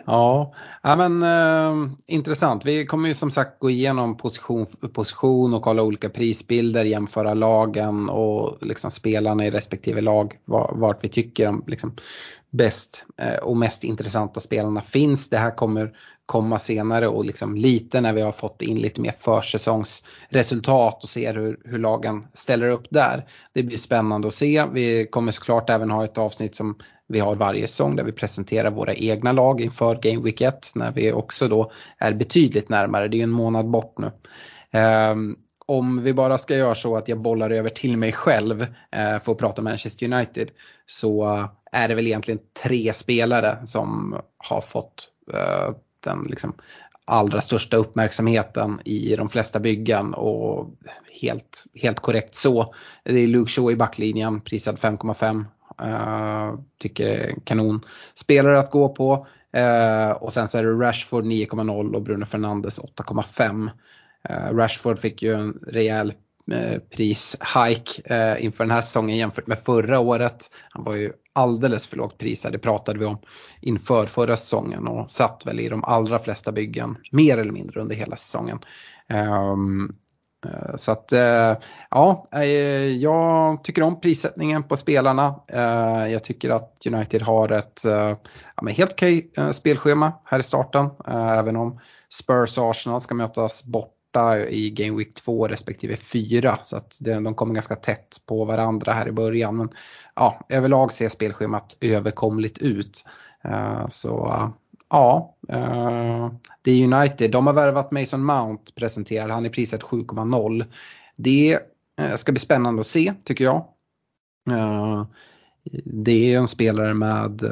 [0.06, 2.64] Ja, ja men eh, intressant.
[2.64, 7.34] Vi kommer ju som sagt gå igenom position för position och kolla olika prisbilder, jämföra
[7.34, 10.34] lagen och liksom spelarna i respektive lag,
[10.72, 11.96] vart vi tycker om liksom
[12.56, 15.28] bäst eh, och mest intressanta spelarna finns.
[15.28, 15.92] Det här kommer
[16.26, 21.34] komma senare och liksom lite när vi har fått in lite mer försäsongsresultat och ser
[21.34, 23.28] hur, hur lagen ställer upp där.
[23.52, 24.64] Det blir spännande att se.
[24.72, 26.76] Vi kommer såklart även ha ett avsnitt som
[27.08, 30.92] vi har varje säsong där vi presenterar våra egna lag inför Game Week 1 när
[30.92, 33.08] vi också då är betydligt närmare.
[33.08, 34.10] Det är ju en månad bort nu.
[34.80, 35.36] Um,
[35.66, 38.62] om vi bara ska göra så att jag bollar över till mig själv
[38.92, 40.50] eh, för att prata Manchester United
[40.86, 46.52] så är det väl egentligen tre spelare som har fått eh, den liksom
[47.06, 50.70] allra största uppmärksamheten i de flesta byggen och
[51.20, 52.74] helt, helt korrekt så.
[53.04, 55.44] Det är Luke Shaw i backlinjen, prisad 5,5.
[55.82, 57.80] Uh, eh, tycker det är kanon
[58.14, 59.26] spelare att gå på.
[59.56, 63.62] Uh, och sen så är det Rashford 9,0 och Bruno Fernandes 8,5.
[63.62, 63.70] Uh,
[64.28, 66.12] eh, Rashford fick ju en rejäl
[66.52, 70.50] Eh, prishike eh, inför den här säsongen jämfört med förra året.
[70.70, 73.18] Han var ju alldeles för lågt prisad, det pratade vi om
[73.60, 77.96] inför förra säsongen och satt väl i de allra flesta byggen mer eller mindre under
[77.96, 78.58] hela säsongen.
[79.52, 79.96] Um,
[80.76, 81.56] så att eh,
[81.90, 82.42] ja, eh,
[82.86, 85.34] jag tycker om prissättningen på spelarna.
[86.10, 90.90] Jag tycker att United har ett ja, helt okej spelschema här i starten.
[91.08, 96.58] Även om Spurs och Arsenal ska mötas bort borta i Game Week 2 respektive 4.
[96.62, 99.56] Så att de kommer ganska tätt på varandra här i början.
[99.56, 99.68] Men
[100.14, 103.04] ja, överlag ser spelschemat överkomligt ut.
[103.44, 104.52] Eh, så
[104.90, 107.30] Ja, eh, det är United.
[107.30, 109.30] De har värvat Mason Mount presenterad.
[109.30, 110.64] Han är priset 7,0.
[111.16, 111.58] Det
[112.00, 113.64] eh, ska bli spännande att se tycker jag.
[115.84, 117.42] Det är en spelare med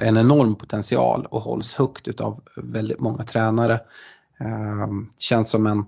[0.00, 3.80] en enorm potential och hålls högt utav väldigt många tränare.
[4.44, 5.84] Ehm, känns som en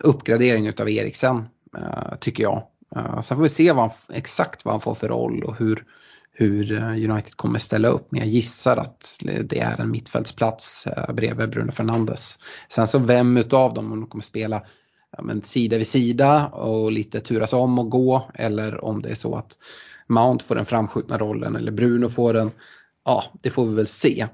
[0.00, 1.44] uppgradering utav Eriksen
[1.78, 2.66] eh, tycker jag.
[2.96, 5.84] Eh, sen får vi se vad han, exakt vad han får för roll och hur,
[6.32, 8.06] hur eh, United kommer ställa upp.
[8.10, 12.38] Men jag gissar att det är en mittfältsplats bredvid Bruno Fernandes.
[12.68, 14.62] Sen så vem utav dem, om de kommer spela
[15.16, 19.14] ja, men sida vid sida och lite turas om och gå eller om det är
[19.14, 19.58] så att
[20.08, 22.50] Mount får den framskjutna rollen eller Bruno får den.
[23.04, 24.26] Ja, det får vi väl se.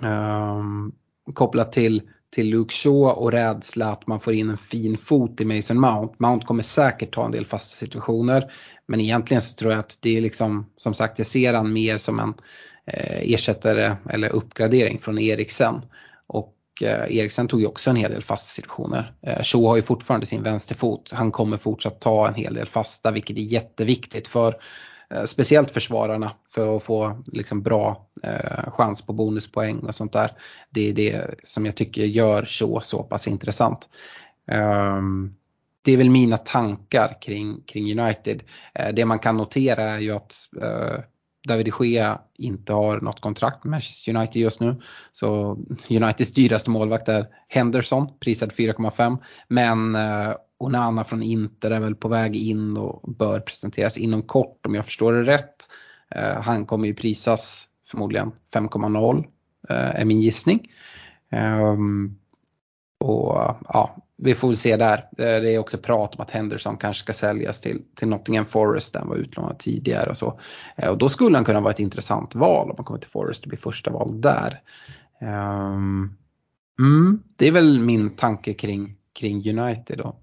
[0.00, 0.92] Um,
[1.34, 5.44] kopplat till till Luke Shaw och rädsla att man får in en fin fot i
[5.44, 6.14] Mason Mount.
[6.18, 8.52] Mount kommer säkert ta en del fasta situationer
[8.88, 11.96] men egentligen så tror jag att det är liksom som sagt jag ser han mer
[11.96, 12.34] som en
[12.86, 15.80] eh, ersättare eller uppgradering från Eriksen.
[16.26, 19.12] Och eh, Eriksen tog ju också en hel del fasta situationer.
[19.22, 21.10] Eh, Shaw har ju fortfarande sin vänsterfot.
[21.14, 24.54] Han kommer fortsatt ta en hel del fasta vilket är jätteviktigt för
[25.10, 30.30] Eh, speciellt försvararna för att få liksom bra eh, chans på bonuspoäng och sånt där.
[30.70, 33.88] Det är det som jag tycker gör så så pass intressant.
[34.50, 35.34] Um,
[35.86, 38.42] det är väl mina tankar kring, kring United.
[38.74, 41.00] Eh, det man kan notera är ju att eh,
[41.48, 44.82] David de Gea inte har något kontrakt med Manchester United just nu.
[45.12, 45.58] Så
[45.90, 49.18] Uniteds dyraste målvakt är Henderson, prisad 4,5.
[49.48, 54.66] Men eh, Onana från Inter är väl på väg in och bör presenteras inom kort
[54.66, 55.68] om jag förstår det rätt.
[56.10, 59.24] Eh, han kommer ju prisas förmodligen 5,0
[59.68, 60.72] eh, är min gissning.
[61.30, 62.18] Ehm,
[63.00, 64.98] och ja, vi får väl se där.
[64.98, 68.92] Eh, det är också prat om att Henderson kanske ska säljas till, till Nottingham Forest
[68.92, 70.40] där han var utlånad tidigare och så.
[70.76, 73.42] Eh, och då skulle han kunna vara ett intressant val om man kommer till Forest
[73.42, 74.60] och blir första val där.
[75.20, 76.16] Ehm,
[76.78, 80.22] mm, det är väl min tanke kring, kring United och,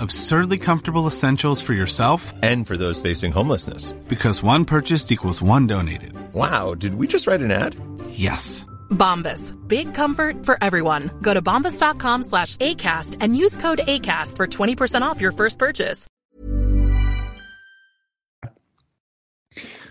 [0.00, 3.92] Absurdly comfortable essentials for yourself and for those facing homelessness.
[4.08, 6.14] Because one purchased equals one donated.
[6.32, 7.76] Wow, did we just write an ad?
[8.08, 8.66] Yes.
[8.90, 9.52] Bombas.
[9.68, 11.10] Big comfort for everyone.
[11.22, 16.08] Go to bombas.com slash ACAST and use code ACAST for 20% off your first purchase.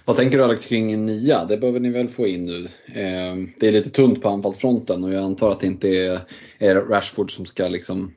[0.06, 1.46] Vad tänker du Alex kring en nia?
[1.46, 2.68] Det behöver ni väl få in nu.
[2.88, 6.20] Eh, det är lite tunt på anfallsfronten och jag antar att det inte är,
[6.60, 8.14] är Rashford som ska liksom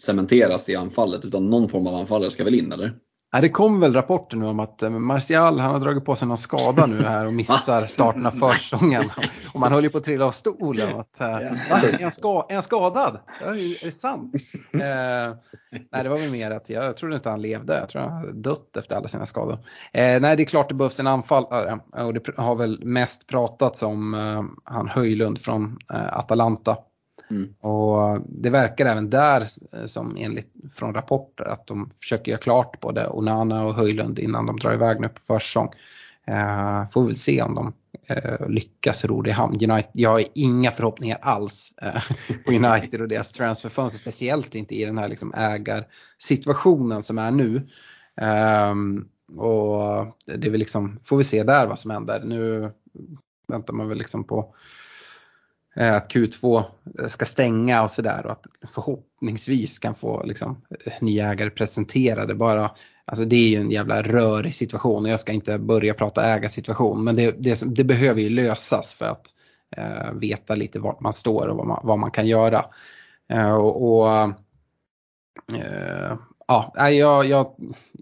[0.00, 2.94] cementeras i anfallet utan någon form av anfallare ska väl in eller?
[3.40, 6.38] det kom väl rapporter nu om att eh, Martial han har dragit på sig någon
[6.38, 9.10] skada nu här och missar starten av försäsongen.
[9.54, 11.00] Och man höll ju på att trilla av stolen.
[11.00, 11.26] Att, eh?
[11.26, 13.20] Är, han ska, är han skadad?
[13.40, 14.34] Är det sant?
[14.72, 15.36] Eh,
[15.92, 17.78] nej, det var väl mer att jag, jag trodde inte han levde.
[17.78, 19.58] Jag tror han hade dött efter alla sina skador.
[19.92, 21.78] Eh, nej, det är klart det behövs en anfallare.
[21.92, 26.76] Och det har väl mest pratats om eh, han Höjlund från eh, Atalanta.
[27.30, 27.54] Mm.
[27.60, 32.80] Och det verkar även där eh, som enligt från rapporter att de försöker göra klart
[32.80, 35.68] både Onana och Höjlund innan de drar iväg nu på försäsong.
[36.26, 37.72] Eh, får väl se om de
[38.08, 39.54] eh, lyckas ro det i hamn.
[39.54, 42.02] United, jag har inga förhoppningar alls eh,
[42.44, 47.68] på United och deras transferfönster, speciellt inte i den här liksom ägarsituationen som är nu.
[48.70, 52.22] Um, och det är väl liksom, får vi se där vad som händer.
[52.24, 52.70] Nu
[53.48, 54.54] väntar man väl liksom på
[55.76, 56.64] att Q2
[57.08, 62.34] ska stänga och sådär och att förhoppningsvis kan få liksom, eh, nya ägare presenterade.
[62.34, 62.70] Bara,
[63.04, 67.04] alltså det är ju en jävla rörig situation och jag ska inte börja prata ägarsituation
[67.04, 69.26] men det, det, det behöver ju lösas för att
[69.76, 72.64] eh, veta lite vart man står och vad man, vad man kan göra.
[73.32, 74.08] Eh, och, och
[75.54, 76.16] eh,
[76.48, 77.54] ja, jag, jag,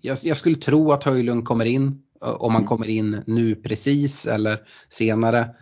[0.03, 2.03] jag, jag skulle tro att Höjlund kommer in.
[2.21, 5.55] Om man kommer in nu precis eller senare,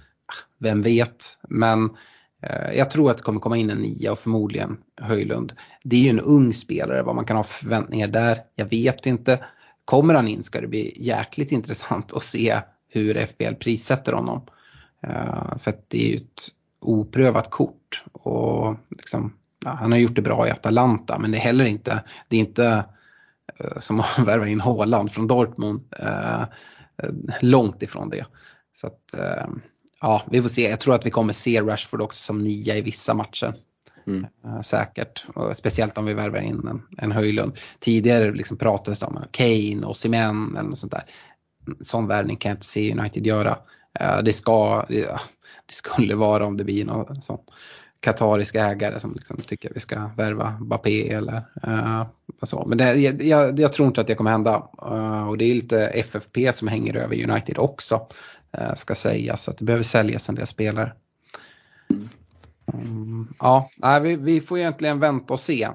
[0.59, 1.39] vem vet.
[1.49, 1.91] Men
[2.43, 5.53] eh, jag tror att det kommer komma in en nia och förmodligen Höjlund.
[5.85, 9.07] Det är ju en ung spelare, vad man kan ha för förväntningar där, jag vet
[9.07, 9.45] inte.
[9.85, 14.43] Kommer han in ska det bli jäkligt intressant att se hur FBL prissätter honom.
[15.03, 16.49] Eh, för att det är ju ett
[16.81, 18.05] oprövat kort.
[18.13, 19.33] Och liksom,
[19.65, 22.41] ja, han har gjort det bra i Atalanta men det är heller inte, det är
[22.41, 22.85] inte
[23.61, 25.81] eh, som att värva in Haaland från Dortmund.
[25.99, 26.45] Eh,
[27.41, 28.27] långt ifrån det.
[28.73, 29.15] Så att,
[30.01, 30.71] ja, vi får se.
[30.71, 33.55] Jag tror att vi kommer se Rashford också som nia i vissa matcher.
[34.07, 34.27] Mm.
[34.63, 37.59] Säkert, och speciellt om vi värvar in en, en Höjlund.
[37.79, 41.05] Tidigare liksom pratades det om Kane och Simen eller något sånt där.
[41.81, 43.59] Sån värvning kan jag inte se United göra.
[44.23, 45.19] Det, ska, det
[45.73, 47.39] skulle vara om det blir någon sån
[48.01, 52.07] katarisk ägare som liksom tycker vi ska värva Bappé eller uh,
[52.43, 52.65] så.
[52.67, 54.69] Men det, jag, jag, tror inte att det kommer hända.
[54.83, 58.07] Uh, och det är lite FFP som hänger över United också.
[58.59, 60.93] Uh, ska sägas, så att det behöver säljas en del spelare.
[62.73, 65.69] Um, ja, nej, vi, vi, får egentligen vänta och se.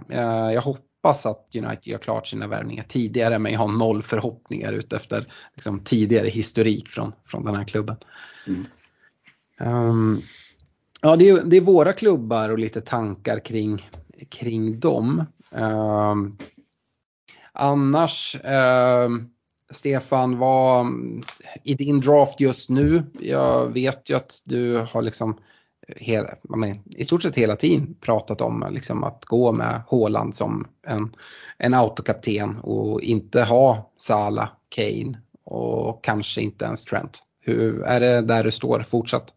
[0.54, 5.26] jag hoppas att United gör klart sina värvningar tidigare men jag har noll förhoppningar utefter
[5.56, 7.96] liksom, tidigare historik från, från den här klubben.
[8.48, 8.66] Mm.
[9.60, 10.22] Um,
[11.02, 13.90] ja, det är, det är, våra klubbar och lite tankar kring,
[14.30, 15.24] kring dem.
[15.52, 16.38] Um,
[17.54, 18.38] annars,
[19.06, 19.30] um,
[19.72, 20.88] Stefan, vad
[21.64, 25.38] i din draft just nu, jag vet ju att du har liksom
[25.96, 26.30] hela,
[26.86, 31.16] i stort sett hela tiden pratat om liksom att gå med Håland som en,
[31.58, 37.24] en autokapten och inte ha Sala, Kane och kanske inte ens Trent.
[37.40, 39.34] Hur, är det där du står fortsatt?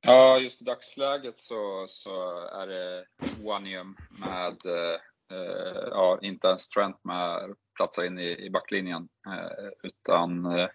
[0.00, 3.04] Ja, just i dagsläget så, så är det
[3.46, 9.08] Wanium med, eh, ja, inte ens Trent med platsar in i, i backlinjen.
[9.26, 10.68] Eh, utan eh,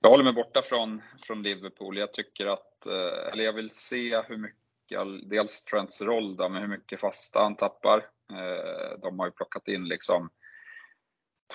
[0.00, 1.98] jag håller mig borta från, från Liverpool.
[1.98, 6.62] Jag tycker att, eh, eller jag vill se hur mycket, dels Trents roll då, men
[6.62, 7.98] hur mycket fasta han tappar.
[8.32, 10.30] Eh, de har ju plockat in liksom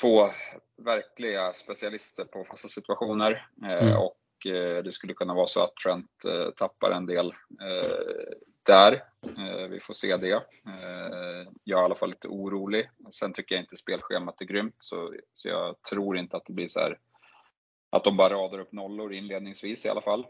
[0.02, 0.30] två
[0.78, 3.48] verkliga specialister på fasta situationer.
[3.64, 3.98] Eh, mm.
[3.98, 7.28] Och Eh, det skulle kunna vara så att Trent eh, tappar en del
[7.62, 9.04] eh, där.
[9.38, 10.32] Eh, vi får se det.
[10.32, 12.90] Eh, jag är i alla fall lite orolig.
[13.12, 16.68] Sen tycker jag inte spelschemat är grymt så, så jag tror inte att det blir
[16.68, 17.00] så här
[17.90, 20.28] att de bara radar upp nollor inledningsvis i alla fall.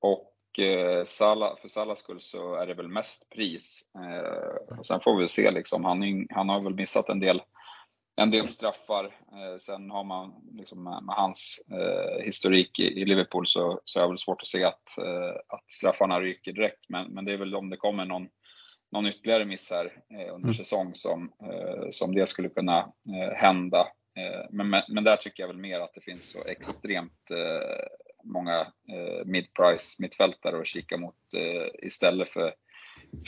[0.00, 3.84] Och för Salas skull så är det väl mest pris.
[4.78, 7.42] Och sen får vi se liksom, han, han har väl missat en del
[8.18, 9.04] en del straffar.
[9.04, 14.02] Eh, sen har man liksom med, hans eh, historik i, i, Liverpool så, så är
[14.02, 16.84] det väl svårt att se att, eh, att straffarna ryker direkt.
[16.88, 18.28] Men, men det är väl om det kommer någon,
[18.92, 20.54] någon ytterligare miss här eh, under mm.
[20.54, 23.86] säsong som, eh, som det skulle kunna eh, hända.
[24.50, 27.30] men, men, men, där tycker jag väl mer att det finns så extremt
[28.24, 28.66] många
[29.24, 31.14] mid-price mittfältare att kika mot
[31.82, 32.54] istället för,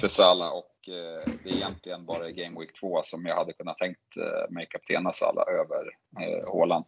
[0.00, 3.52] för Salah och Eh, det är egentligen bara i Game Week 2 som jag hade
[3.52, 5.84] kunnat tänkt eh, mig kaptena Salah över
[6.20, 6.84] eh, Haaland.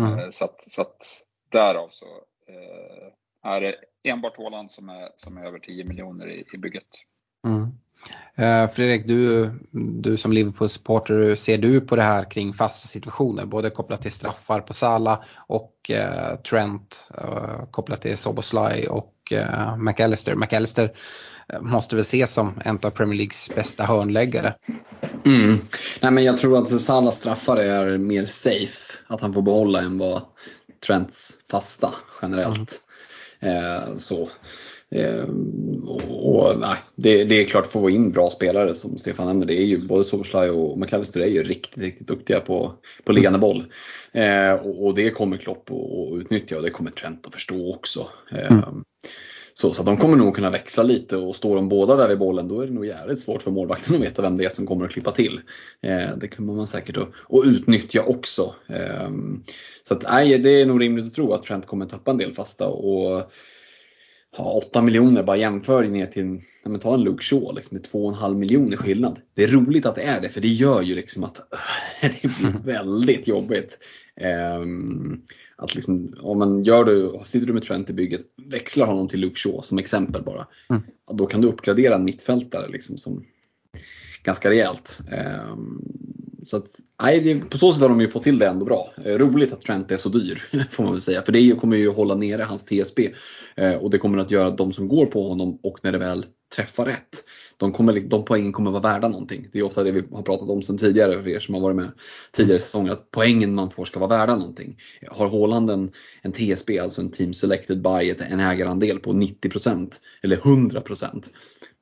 [0.00, 0.32] Mm.
[0.32, 0.96] Så, att, så att
[1.50, 2.06] därav så
[3.42, 6.86] är det enbart Haaland som är, som är över 10 miljoner i, i bygget.
[7.46, 7.72] Mm.
[8.34, 9.50] Eh, Fredrik, du,
[10.02, 13.44] du som Liverpool-supporter, hur ser du på det här kring fasta situationer?
[13.44, 19.76] Både kopplat till straffar på Salah och eh, Trent, eh, kopplat till Soboslaj och eh,
[19.76, 20.34] McAllister.
[20.34, 20.92] McAllister
[21.60, 24.54] måste väl ses som en av Premier Leagues bästa hörnläggare.
[25.24, 25.60] Mm.
[26.00, 29.98] Nej, men jag tror att Salah straffar är mer safe att han får behålla än
[29.98, 30.22] vad
[30.86, 32.80] Trents fasta generellt.
[33.40, 33.64] Mm.
[33.64, 34.28] Eh, så.
[34.94, 35.28] Eh,
[36.08, 39.60] och, nej, det, det, är klart, att få in bra spelare som Stefan nämnde, det
[39.60, 42.72] är ju både Soboslaj och McAllister är ju riktigt, riktigt duktiga på,
[43.04, 43.64] på liggande boll.
[44.12, 48.08] Eh, och, och, det kommer Klopp att utnyttja och det kommer Trent att förstå också.
[48.32, 48.84] Eh, mm.
[49.54, 52.48] Så, så de kommer nog kunna växla lite och står de båda där vid bollen
[52.48, 54.84] då är det nog jävligt svårt för målvakten att veta vem det är som kommer
[54.84, 55.40] att klippa till.
[55.82, 58.54] Eh, det kommer man säkert att, att utnyttja också.
[58.68, 59.10] Eh,
[59.88, 62.34] så att, nej, det är nog rimligt att tro att Trent kommer tappa en del
[62.34, 63.32] fasta och
[64.36, 67.90] ha 8 miljoner bara jämför ner till, men ta en Luke Shaw, liksom, det är
[67.90, 69.20] 2,5 miljoner skillnad.
[69.34, 71.36] Det är roligt att det är det för det gör ju liksom att
[72.00, 73.78] det blir väldigt jobbigt.
[74.60, 75.22] Um,
[75.56, 79.20] att liksom, om man gör det, sitter du med Trent i bygget, växlar honom till
[79.20, 80.46] Luke Shaw som exempel bara.
[80.70, 80.82] Mm.
[81.12, 83.24] Då kan du uppgradera en mittfältare liksom som
[84.22, 85.00] ganska rejält.
[85.52, 85.84] Um,
[86.50, 88.92] så att, nej, på så sätt har de ju fått till det ändå bra.
[89.04, 91.22] Eh, roligt att Trent är så dyr får man väl säga.
[91.22, 93.10] För det kommer ju hålla nere hans TSB.
[93.56, 95.98] Eh, och det kommer att göra att de som går på honom och när det
[95.98, 96.26] väl
[96.56, 97.24] träffar rätt.
[97.56, 99.48] De, kommer, de poängen kommer vara värda någonting.
[99.52, 101.76] Det är ofta det vi har pratat om sedan tidigare för er som har varit
[101.76, 101.90] med
[102.32, 104.76] tidigare säsonger, att poängen man får ska vara värda någonting.
[105.08, 105.90] Har Håland en,
[106.22, 109.92] en TSB, alltså en Team Selected by, en ägarandel på 90%
[110.22, 111.24] eller 100%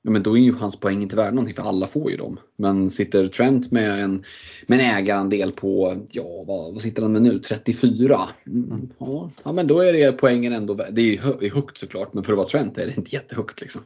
[0.09, 2.41] ja, men då är ju hans poäng inte värd någonting för alla får ju dem.
[2.57, 4.25] Men sitter Trent med en,
[4.67, 8.29] med en ägarandel på, ja vad, vad sitter han med nu, 34?
[8.47, 12.25] Mm, ja, ja, men då är det poängen ändå, det är ju högt såklart men
[12.25, 13.61] för att vara Trent är det inte jättehögt.
[13.61, 13.83] Liksom.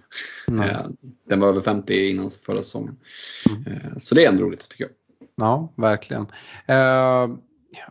[0.48, 0.60] Mm.
[0.60, 0.86] Eh,
[1.28, 2.96] den var över 50 innan förra säsongen.
[3.50, 3.72] Mm.
[3.72, 4.92] Eh, så det är ändå roligt tycker jag.
[5.36, 6.26] Ja, verkligen.
[6.66, 7.36] Eh,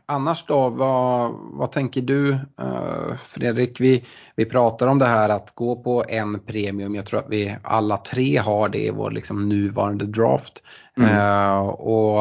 [0.06, 3.82] annars då, vad, vad tänker du uh, Fredrik?
[3.82, 4.06] Vi,
[4.36, 6.96] vi pratar om det här att gå på en premium.
[6.96, 10.64] Jag tror att vi alla tre har det i vår liksom, nuvarande draft.
[10.98, 11.18] Mm.
[11.18, 12.20] Uh, och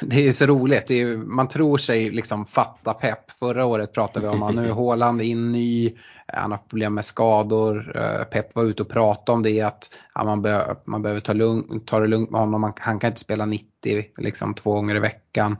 [0.00, 0.90] det är så roligt.
[0.90, 3.30] Är, man tror sig liksom fatta pepp.
[3.30, 5.96] Förra året pratade vi om att nu är Håland in ny,
[6.26, 7.92] han har problem med skador.
[8.30, 11.80] Pepp var ute och pratade om det att ja, man, be, man behöver ta, lugn,
[11.80, 12.60] ta det lugnt med honom.
[12.60, 13.66] Man, han kan inte spela 90
[14.18, 15.56] liksom, två gånger i veckan.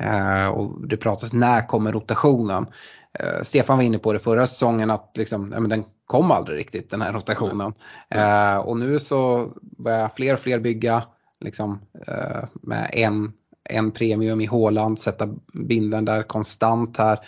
[0.00, 2.66] Eh, och det pratas när kommer rotationen?
[3.18, 6.90] Eh, Stefan var inne på det förra säsongen att liksom, ja, den kom aldrig riktigt
[6.90, 7.72] den här rotationen.
[8.10, 11.02] Eh, och nu så börjar fler och fler bygga
[11.40, 13.32] liksom, eh, med en,
[13.68, 17.18] en premium i Håland, sätta binden där konstant här.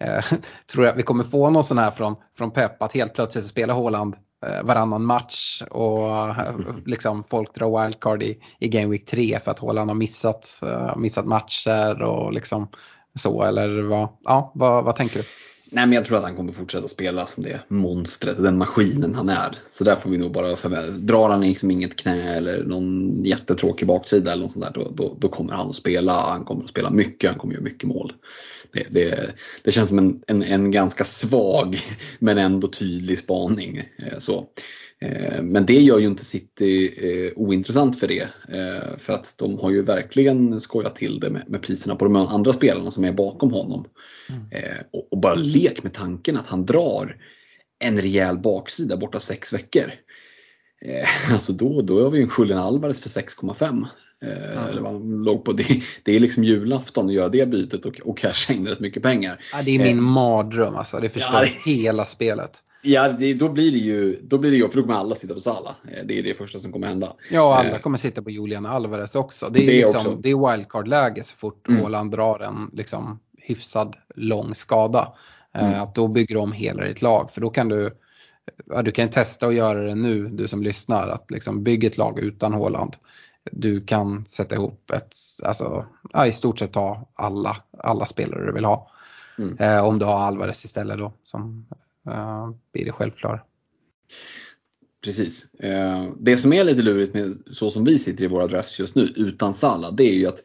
[0.00, 0.24] Eh,
[0.72, 3.72] tror jag vi kommer få någon sån här från, från Pep att helt plötsligt spela
[3.72, 4.16] Håland
[4.46, 6.56] Eh, varannan match och eh,
[6.86, 10.60] liksom folk drar wildcard i, i Game Week 3 för att Haaland har missat,
[10.96, 12.68] missat matcher och liksom
[13.14, 15.24] så eller vad, ja, vad, vad tänker du?
[15.70, 19.28] Nej men jag tror att han kommer fortsätta spela som det monstret, den maskinen han
[19.28, 19.58] är.
[19.68, 23.88] Så där får vi nog bara förvänta Drar han liksom inget knä eller någon jättetråkig
[23.88, 26.12] baksida eller något sånt där, då, då, då, kommer han att spela.
[26.12, 28.12] Han kommer att spela mycket, han kommer att göra mycket mål.
[28.72, 29.30] Det, det,
[29.62, 31.80] det känns som en, en, en, ganska svag
[32.18, 33.76] men ändå tydlig spaning.
[33.78, 34.46] Eh, så.
[35.00, 38.28] Eh, men det gör ju inte City eh, ointressant för det.
[38.98, 42.90] För att de har ju verkligen skojat till det med, priserna på de andra spelarna
[42.90, 43.84] som är bakom honom.
[44.28, 44.84] Mm.
[45.10, 47.16] Och, bara lek med tanken att han drar
[47.78, 49.92] en rejäl baksida borta sex veckor.
[51.32, 53.86] Alltså då, då har vi en Julian Alvarez för 6,5.
[54.22, 55.52] Eh, eller vad han låg på.
[55.58, 59.02] Det, det, är liksom julafton att göra det bytet och, och casha in rätt mycket
[59.02, 59.44] pengar.
[59.52, 61.00] Ja, det är min eh, mardröm alltså.
[61.00, 62.62] Det förstör ja, hela spelet.
[62.82, 65.34] Ja, det, då blir det ju, då blir det ju, för då kommer alla sitta
[65.34, 65.76] på Sala.
[65.88, 67.12] Eh, det är det första som kommer hända.
[67.30, 69.48] Ja, alla eh, kommer sitta på Julian Alvarez också.
[69.48, 71.84] Det är, det liksom, det är wildcard-läge så fort mm.
[71.84, 75.12] Åland drar en liksom, hyfsad lång skada.
[75.52, 75.82] Mm.
[75.82, 77.30] Att då bygger du om hela ditt lag.
[77.30, 77.90] För då kan du,
[78.66, 81.96] ja, du kan testa att göra det nu, du som lyssnar, att liksom bygga ett
[81.96, 82.96] lag utan Håland
[83.52, 85.14] du kan sätta ihop ett,
[85.44, 88.90] alltså ja, i stort sett ha alla, alla spelare du vill ha.
[89.38, 89.56] Mm.
[89.58, 91.76] Eh, om du har Alvarez istället då som eh,
[92.08, 93.44] Eh, blir det självklar.
[95.04, 95.54] Precis.
[95.54, 98.94] Eh, det som är lite lurigt med så som vi sitter i våra drafts just
[98.94, 100.42] nu utan Salla det är ju att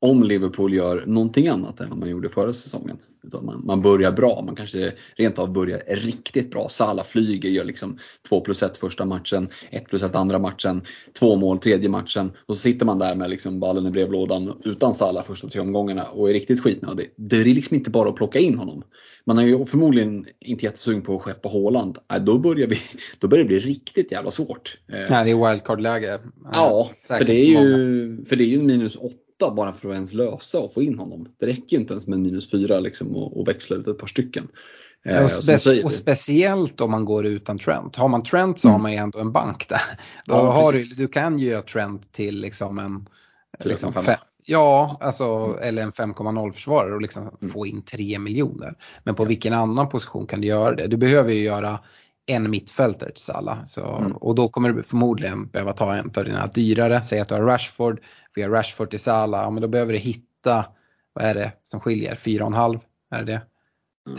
[0.00, 2.96] om Liverpool gör någonting annat än vad man gjorde förra säsongen.
[3.42, 6.68] Man, man börjar bra, man kanske rent av börjar riktigt bra.
[6.68, 10.82] Sala flyger, gör liksom 2 plus 1 första matchen, 1 plus 1 andra matchen,
[11.18, 12.32] två mål tredje matchen.
[12.46, 16.04] Och så sitter man där med liksom ballen i brevlådan utan Sala första tre omgångarna
[16.04, 17.10] och är riktigt skitnödig.
[17.16, 18.82] Det är liksom inte bara att plocka in honom.
[19.24, 21.98] Man är ju förmodligen inte jättesugen på att skeppa Håland.
[22.20, 22.78] Då börjar, vi,
[23.18, 24.78] då börjar det bli riktigt jävla svårt.
[24.86, 26.18] Nej, det är wildcard-läge.
[26.52, 29.94] Ja, för det, är ju, för det är ju minus 8 8 bara för att
[29.94, 31.28] ens lösa och få in honom.
[31.40, 34.06] Det räcker ju inte ens med minus 4 liksom och, och växla ut ett par
[34.06, 34.48] stycken.
[35.04, 37.96] Eh, och, spe och, speciellt om man går utan Trent.
[37.96, 38.72] Har man Trent så mm.
[38.72, 39.80] har man ju ändå en bank där.
[40.26, 43.08] Då ja, har du, du kan ju göra Trent till liksom en
[43.64, 44.14] liksom fem,
[44.44, 47.52] Ja, alltså, eller en 5,0 försvarare och liksom mm.
[47.52, 48.74] få in 3 miljoner.
[49.04, 50.86] Men på vilken annan position kan du göra det?
[50.86, 51.80] Du behöver ju göra
[52.28, 53.64] en mittfältare till Salah.
[53.64, 54.12] Så, mm.
[54.12, 57.02] Och då kommer du förmodligen behöva ta en av dina dyrare.
[57.02, 58.00] Säg att du har Rashford,
[58.34, 59.42] för jag Rashford till Salah.
[59.42, 60.66] Ja, men då behöver du hitta,
[61.12, 62.14] vad är det som skiljer?
[62.14, 62.80] 4,5?
[63.10, 63.40] Är det det?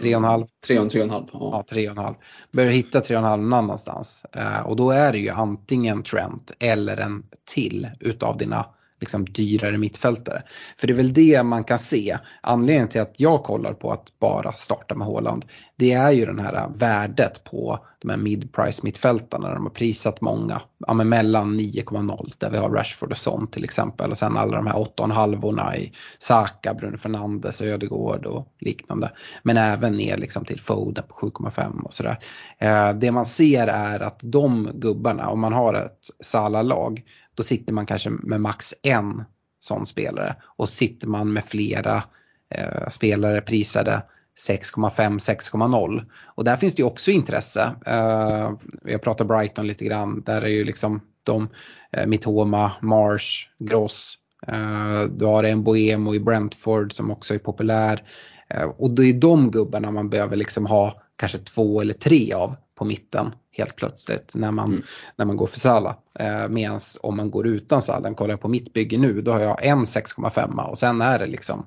[0.01, 0.47] 3,5?
[0.67, 1.29] 3,5.
[1.33, 2.15] Ja, 3,5.
[2.51, 4.25] Behöver hitta 3,5 någon annanstans.
[4.31, 8.65] Eh, och då är det ju antingen Trent eller en till utav dina
[8.99, 10.43] liksom dyrare mittfältare.
[10.77, 12.17] För det är väl det man kan se.
[12.41, 15.45] Anledningen till att jag kollar på att bara starta med Håland
[15.79, 19.53] det är ju den här äh, värdet på de här mid-price mittfältarna.
[19.53, 23.63] De har prisat många, ja, men mellan 9,0 där vi har Rashford och Son till
[23.63, 29.11] exempel och sen alla de här 8,5orna i Saka, Bruno Fernandes, Ödegård och liknande.
[29.43, 32.19] Men även ner liksom till Foden på 7,5 och sådär.
[32.57, 37.03] Eh, det man ser är att de gubbarna, om man har ett Sala-lag
[37.39, 39.23] då sitter man kanske med max en
[39.59, 40.35] sån spelare.
[40.43, 42.03] Och sitter man med flera
[42.49, 44.03] eh, spelare prisade
[44.49, 47.75] 6,5-6,0 och där finns det ju också intresse.
[47.85, 48.51] Eh,
[48.83, 51.49] jag pratar Brighton lite grann, där är ju liksom de,
[51.91, 54.17] eh, Mitoma, Marsh, Gross,
[54.47, 58.03] Eh, du har en Boemo i Brentford som också är populär.
[58.49, 62.55] Eh, och det är de gubbarna man behöver liksom ha kanske två eller tre av
[62.79, 64.83] på mitten helt plötsligt när man, mm.
[65.15, 65.95] när man går för Sala.
[66.19, 69.39] Eh, Medan om man går utan Sala, kollar jag på mitt bygge nu, då har
[69.39, 71.65] jag en 6,5 och sen är det liksom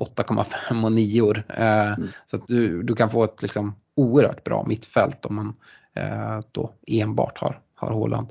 [0.00, 2.08] 8,5 och 9 eh, mm.
[2.26, 5.54] Så att du, du kan få ett liksom oerhört bra mittfält om man
[5.94, 8.28] eh, då enbart har, har Håland.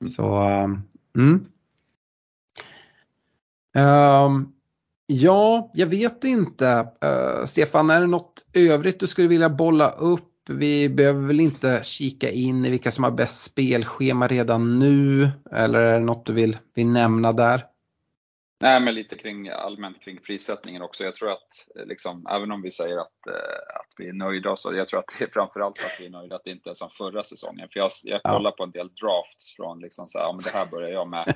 [0.00, 0.08] Mm.
[0.08, 0.82] Så, um,
[1.16, 1.46] mm.
[3.76, 4.52] Um,
[5.06, 6.88] ja, jag vet inte.
[7.04, 10.27] Uh, Stefan, är det något övrigt du skulle vilja bolla upp?
[10.48, 15.80] Vi behöver väl inte kika in i vilka som har bäst spelschema redan nu eller
[15.80, 17.64] är det något du vill, vill nämna där?
[18.60, 21.04] Nej, men lite kring allmänt kring prissättningen också.
[21.04, 21.48] Jag tror att
[21.86, 25.14] liksom, även om vi säger att, eh, att vi är nöjda så jag tror att
[25.18, 27.68] det är framförallt att vi är nöjda att det inte är som förra säsongen.
[27.72, 30.50] För jag, jag kollar på en del drafts från liksom så här, ja men det
[30.50, 31.34] här börjar jag med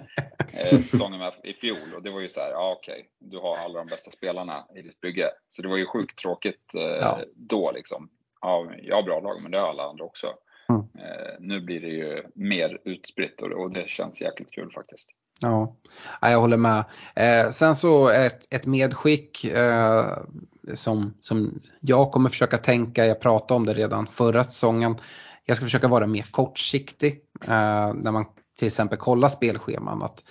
[0.53, 3.57] eh, säsongen med i fjol och det var ju så här, ja okej, du har
[3.57, 5.31] alla de bästa spelarna i ditt bygge.
[5.49, 7.21] Så det var ju sjukt tråkigt eh, ja.
[7.35, 8.09] då liksom.
[8.43, 10.27] Ja, jag har bra lag men det har alla andra också.
[10.69, 10.81] Mm.
[10.81, 15.09] Eh, nu blir det ju mer utspritt och, det känns jäkligt kul faktiskt.
[15.41, 15.77] Ja,
[16.21, 16.85] jag håller med.
[17.17, 20.19] Eh, sen så ett, ett medskick eh,
[20.75, 24.97] som, som jag kommer försöka tänka, jag pratade om det redan förra säsongen.
[25.45, 27.21] Jag ska försöka vara mer kortsiktig
[27.95, 28.25] när man
[28.59, 30.03] till exempel kollar spelscheman.
[30.03, 30.25] Att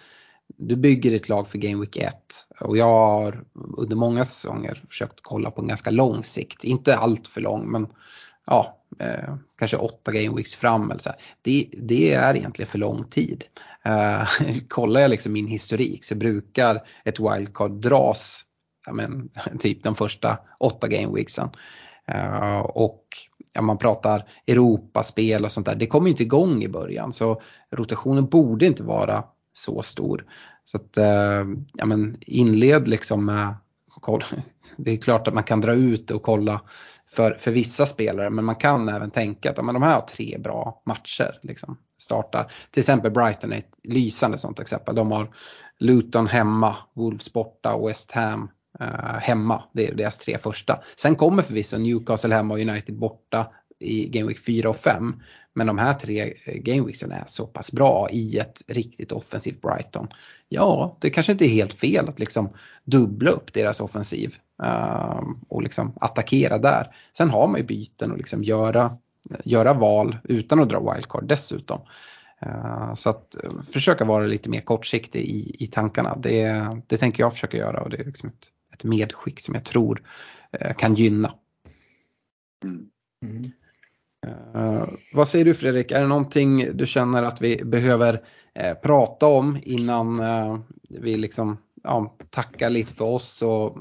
[0.62, 2.16] du bygger ett lag för Game Week 1
[2.60, 3.44] och jag har
[3.78, 6.64] under många säsonger försökt kolla på en ganska lång sikt.
[6.64, 7.88] Inte allt för lång men
[8.46, 11.10] ja, eh, kanske åtta game weeks fram eller så
[11.42, 13.44] det, det, är egentligen för lång tid.
[13.86, 14.28] Eh,
[14.68, 18.42] kollar jag liksom min historik så brukar ett wildcard dras
[18.86, 21.50] ja, men, typ de första åtta game weeksen.
[22.08, 23.06] Eh, och
[23.54, 27.42] ja, man pratar Europaspel och sånt där, det kommer inte igång i början så
[27.72, 29.24] rotationen borde inte vara
[29.54, 30.26] så stor.
[30.66, 33.56] Så att, eh, ja, men inled liksom med
[34.78, 36.62] det är klart att man kan dra ut det och kolla
[37.10, 38.30] för, för vissa spelare.
[38.30, 41.40] Men man kan även tänka att men de här har tre bra matcher.
[41.44, 42.52] Liksom, startar.
[42.72, 44.96] Till exempel Brighton är ett lysande sånt exempel.
[44.96, 45.34] De har
[45.80, 48.50] Luton hemma, Wolves borta och West Ham
[48.80, 49.64] eh, hemma.
[49.74, 50.80] Det är deras tre första.
[50.96, 53.48] Sen kommer förvisso Newcastle hemma och United borta
[53.82, 55.16] i Game Week 4 och 5.
[55.54, 60.08] Men de här tre eh, gameweeksen är så pass bra i ett riktigt offensivt Brighton.
[60.50, 62.50] Ja, det kanske inte är helt fel att liksom
[62.84, 66.96] dubbla upp deras offensiv uh, och liksom attackera där.
[67.18, 68.98] Sen har man ju byten och liksom göra,
[69.44, 71.82] göra val utan att dra wildcard dessutom.
[72.46, 77.24] Uh, så att uh, försöka vara lite mer kortsiktig i, i tankarna, det, det tänker
[77.24, 80.04] jag försöka göra och det är liksom ett, ett medskick som jag tror
[80.78, 81.34] kan gynna.
[83.24, 83.52] Mm.
[84.28, 89.28] Uh, vad säger du Fredrik, är det någonting du känner att vi behöver uh, prata
[89.28, 90.60] om innan uh,
[90.90, 91.58] vi liksom
[92.30, 93.78] tackar lite för oss och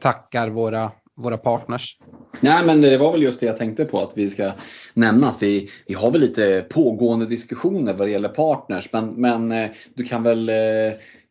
[0.00, 1.98] tackar våra, våra partners?
[2.40, 4.52] Nej men det var väl just det jag tänkte på att vi ska
[4.94, 9.68] nämna att vi, vi har väl lite pågående diskussioner vad det gäller partners men, men
[9.94, 10.50] du kan väl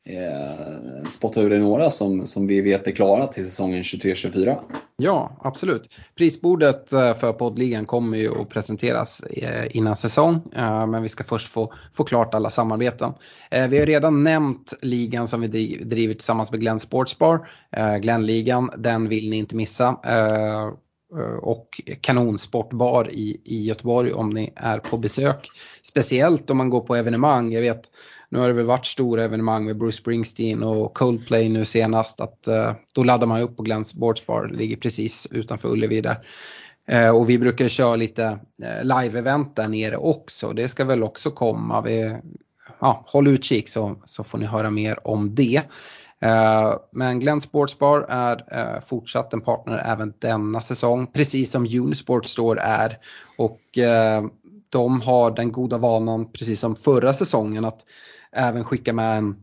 [0.06, 4.60] eh, spotta ur dig några som, som vi vet är klara till säsongen 23-24.
[4.98, 5.90] Ja, absolut.
[6.18, 11.24] Prisbordet eh, för poddligan kommer ju att presenteras eh, innan säsong, eh, men vi ska
[11.24, 13.14] först få, få klart alla samarbeten.
[13.52, 15.48] Eh, vi har redan nämnt ligan som vi
[15.78, 17.50] driver tillsammans med Glenn Sportsbar,
[18.02, 19.98] Glennligan, den vill ni inte missa
[21.42, 25.50] och kanonsportbar i, i Göteborg om ni är på besök.
[25.84, 27.52] Speciellt om man går på evenemang.
[27.52, 27.92] Jag vet
[28.34, 32.22] nu har det väl varit stora evenemang med Bruce Springsteen och Coldplay nu senast.
[32.22, 36.28] Att, eh, då laddar man upp på Glens Sportsbar, ligger precis utanför Ullevi där.
[36.88, 38.24] Eh, och vi brukar köra lite
[38.64, 40.54] eh, live-event där nere också.
[40.54, 41.82] Det ska väl också komma.
[41.82, 42.16] Vi,
[42.80, 45.62] ja, håll utkik så, så får ni höra mer om det.
[46.92, 52.98] Men Glenn Sportsbar är fortsatt en partner även denna säsong, precis som Unisport Store är.
[53.38, 53.62] Och
[54.70, 57.86] de har den goda vanan, precis som förra säsongen, att
[58.34, 59.36] även skicka med en,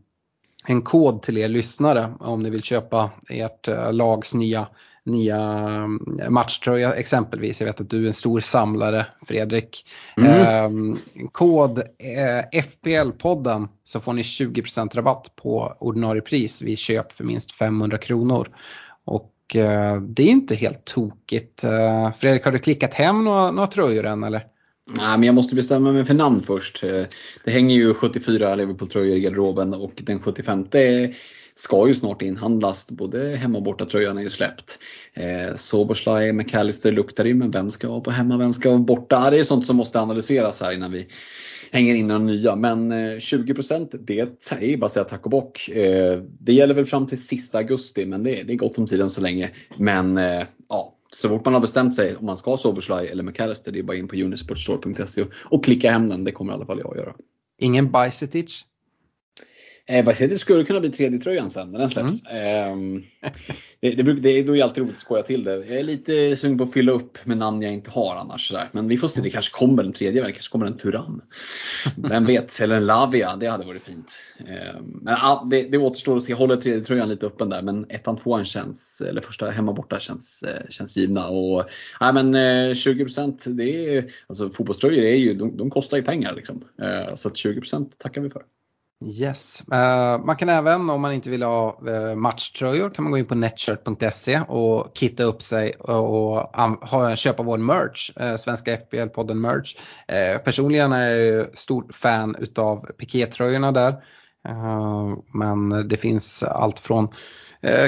[0.65, 4.67] en kod till er lyssnare om ni vill köpa ert eh, lags nya,
[5.05, 7.61] nya mm, matchtröja exempelvis.
[7.61, 9.85] Jag vet att du är en stor samlare Fredrik.
[10.17, 10.31] Mm.
[10.31, 10.97] Eh,
[11.31, 17.51] kod eh, FPL-podden så får ni 20% rabatt på ordinarie pris vid köp för minst
[17.51, 18.47] 500 kronor.
[19.05, 21.63] Och eh, det är inte helt tokigt.
[21.63, 24.45] Eh, Fredrik, har du klickat hem några, några tröjor än eller?
[24.97, 26.83] Nej, men jag måste bestämma mig för namn först.
[26.83, 27.03] Eh,
[27.43, 30.65] det hänger ju 74 Liverpool-tröjor i garderoben och den 75
[31.55, 32.91] ska ju snart inhandlas.
[32.91, 34.79] Både hemma och borta tröjan är ju släppt.
[35.13, 39.29] Eh, Soboslaj, McAllister luktar ju, men vem ska vara på hemma, vem ska vara borta?
[39.29, 41.07] det är sånt som måste analyseras här innan vi
[41.71, 42.55] hänger in några nya.
[42.55, 45.69] Men eh, 20% det är bara att säga tack och bock.
[45.69, 49.21] Eh, det gäller väl fram till sista augusti men det är gott om tiden så
[49.21, 49.49] länge.
[49.77, 50.19] Men
[50.69, 53.79] ja, så fort man har bestämt sig om man ska ha Soberslaj eller McAllister, det
[53.79, 56.23] är bara in på unisportstore.se och klicka hem den.
[56.23, 57.15] Det kommer i alla fall jag att göra.
[57.57, 58.65] Ingen Bajsetic?
[59.85, 62.25] Eh, Bajsetic skulle kunna bli tredje tröjan sen när den släpps.
[62.25, 62.95] Mm.
[62.95, 63.31] Eh,
[63.81, 65.55] det, det, det, är då alltid roligt att skoja till det.
[65.55, 68.47] Jag är lite sugen på att fylla upp med namn jag inte har annars.
[68.47, 68.69] Sådär.
[68.71, 71.21] Men vi får se, det kanske kommer en tredje, det kanske kommer en Turam.
[71.97, 74.13] Vem vet, eller en Lavia, det hade varit fint.
[74.39, 77.61] Eh, men ja, det, det återstår att se, jag håller tredje tröjan lite öppen där.
[77.61, 81.27] Men ettan, tvåan känns, eller första hemma borta känns, eh, känns givna.
[81.27, 81.69] Och,
[81.99, 82.35] ja, men
[82.73, 86.63] 20% eh, det är, alltså fotbollströjor är ju, de, de kostar ju pengar liksom.
[86.81, 88.43] Eh, så att 20% tackar vi för.
[89.03, 93.17] Yes, uh, man kan även om man inte vill ha uh, matchtröjor kan man gå
[93.17, 96.37] in på netshirt.se och kitta upp sig och, och
[96.89, 99.75] ha, köpa vår merch, uh, Svenska FBL-podden merch.
[100.43, 103.95] personligen är jag stort fan utav pikétröjorna där.
[105.33, 107.07] men det finns allt från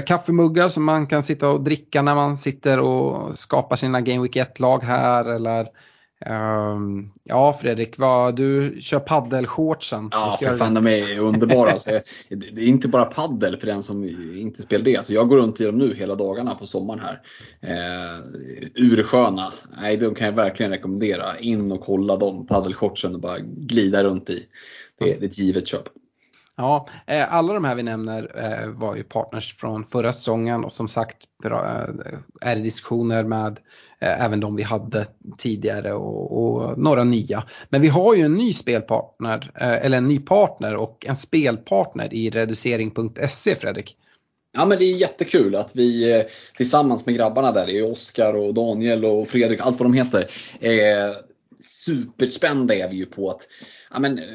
[0.06, 4.36] kaffemuggar som man kan sitta och dricka när man sitter och skapar sina Game Week
[4.36, 5.68] 1-lag här eller
[6.26, 10.10] Um, ja Fredrik, vad, du kör paddelshortsen.
[10.12, 11.72] Ja, för fan de är underbara.
[11.72, 11.92] alltså,
[12.30, 14.04] det är inte bara paddel för den som
[14.36, 14.98] inte spelar det.
[14.98, 17.22] Alltså, jag går runt i dem nu hela dagarna på sommaren här.
[17.62, 18.20] Eh,
[18.76, 19.54] ursköna.
[19.82, 21.38] Nej, de kan jag verkligen rekommendera.
[21.40, 24.46] In och kolla dem, paddelshortsen och bara glida runt i.
[25.00, 25.90] Det, det är ett givet köp.
[26.58, 30.74] Ja, eh, alla de här vi nämner eh, var ju partners från förra säsongen och
[30.74, 31.52] som sagt eh,
[32.42, 33.60] är det diskussioner med
[34.00, 35.06] även de vi hade
[35.38, 37.44] tidigare och, och, några nya.
[37.70, 42.30] Men vi har ju en ny spelpartner, eller en ny partner och en spelpartner i
[42.30, 43.98] reducering.se Fredrik.
[44.58, 46.24] Ja men det är jättekul att vi
[46.58, 50.28] tillsammans med grabbarna där, det är Oskar och Daniel och Fredrik, allt vad de heter,
[51.64, 53.48] superspända är vi ju på att
[53.94, 54.26] ja, men, eh,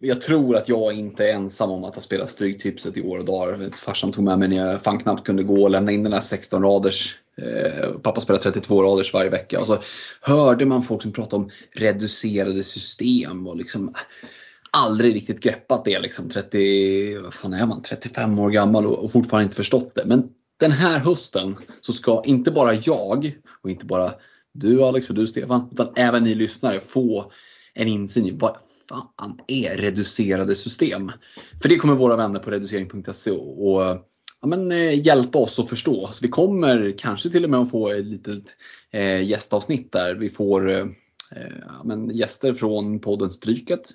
[0.00, 3.24] jag tror att jag inte är ensam om att ha spelat Stryktipset i år och
[3.24, 3.70] dagar.
[3.76, 6.20] Farsan tog med mig när jag fan knappt kunde gå och lämna in den här
[6.20, 7.18] 16 raders.
[7.42, 9.60] Eh, pappa spelar 32 raders varje vecka.
[9.60, 9.78] Och så
[10.20, 13.94] hörde man folk som pratade om reducerade system och liksom eh,
[14.70, 16.00] aldrig riktigt greppat det.
[16.00, 20.04] Liksom 30, vad fan är man, 35 år gammal och, och fortfarande inte förstått det.
[20.06, 20.28] Men
[20.60, 24.12] den här hösten så ska inte bara jag och inte bara
[24.52, 27.32] du Alex och du Stefan, utan även ni lyssnare få
[27.74, 28.56] en insyn i vad
[28.88, 31.12] fan är reducerade system?
[31.62, 33.80] För det kommer våra vänner på reducering.se och
[34.40, 36.10] ja, men, eh, hjälpa oss att förstå.
[36.12, 38.44] Så vi kommer kanske till och med att få ett litet
[38.92, 40.86] eh, gästavsnitt där vi får eh,
[41.68, 43.90] ja, men, gäster från podden Stryket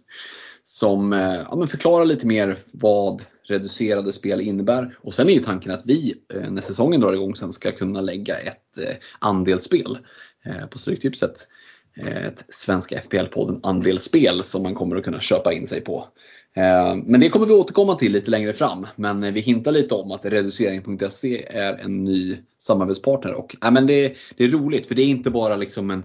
[0.64, 4.98] som eh, ja, men förklarar lite mer vad reducerade spel innebär.
[5.02, 8.02] Och sen är ju tanken att vi eh, när säsongen drar igång sen ska kunna
[8.02, 9.98] lägga ett eh, andelsspel
[10.46, 11.48] Eh, på Stryktipset
[11.98, 16.08] eh, ett Svenska FPL-podden Andelsspel som man kommer att kunna köpa in sig på.
[16.56, 18.88] Eh, men det kommer vi återkomma till lite längre fram.
[18.96, 23.34] Men vi hintar lite om att reducering.se är en ny samarbetspartner.
[23.34, 26.04] Och, äh, men det, det är roligt för det är inte bara liksom en,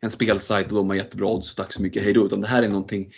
[0.00, 2.26] en spelsajt och de har jättebra odds och tack så mycket hejdå.
[2.26, 3.12] Utan det här är någonting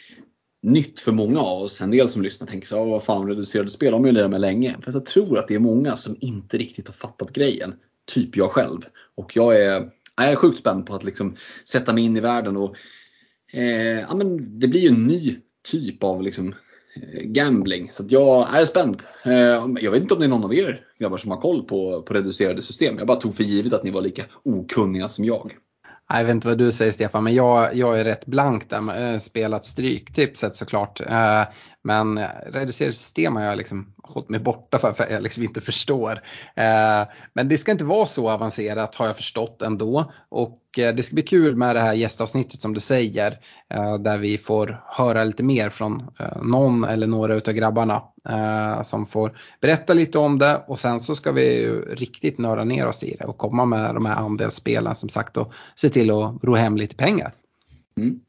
[0.62, 1.80] nytt för många av oss.
[1.80, 4.40] En del som lyssnar tänker så vad fan reducerade spel har man ju lirat med
[4.40, 4.76] länge.
[4.84, 7.74] Fast jag tror att det är många som inte riktigt har fattat grejen.
[8.06, 8.78] Typ jag själv.
[9.16, 11.36] Och jag är jag är sjukt spänd på att liksom
[11.68, 12.56] sätta mig in i världen.
[12.56, 12.76] och
[13.52, 15.36] eh, ja, men Det blir ju en ny
[15.70, 16.54] typ av liksom,
[16.96, 17.90] eh, gambling.
[17.90, 19.02] Så jag är spänd.
[19.24, 22.02] Eh, jag vet inte om det är någon av er grabbar som har koll på,
[22.02, 22.98] på reducerade system.
[22.98, 25.52] Jag bara tog för givet att ni var lika okunniga som jag.
[26.08, 29.12] Jag vet inte vad du säger Stefan, men jag, jag är rätt blank där.
[29.12, 31.00] Eh, spelat stryktipset såklart.
[31.00, 31.42] Eh,
[31.84, 35.60] Eh, men reducerade system har jag liksom hållit mig borta för, för jag liksom inte
[35.60, 36.12] förstår.
[36.56, 40.12] Eh, men det ska inte vara så avancerat har jag förstått ändå.
[40.28, 43.38] Och eh, det ska bli kul med det här gästavsnittet som du säger.
[44.00, 46.10] Där vi får höra lite mer från
[46.42, 48.02] någon eller några utav grabbarna.
[48.84, 52.86] Som får berätta lite om det och sen så ska vi ju riktigt nöra ner
[52.86, 56.44] oss i det och komma med de här andelsspelen som sagt och se till att
[56.44, 57.32] ro hem lite pengar.
[57.96, 58.20] Mm.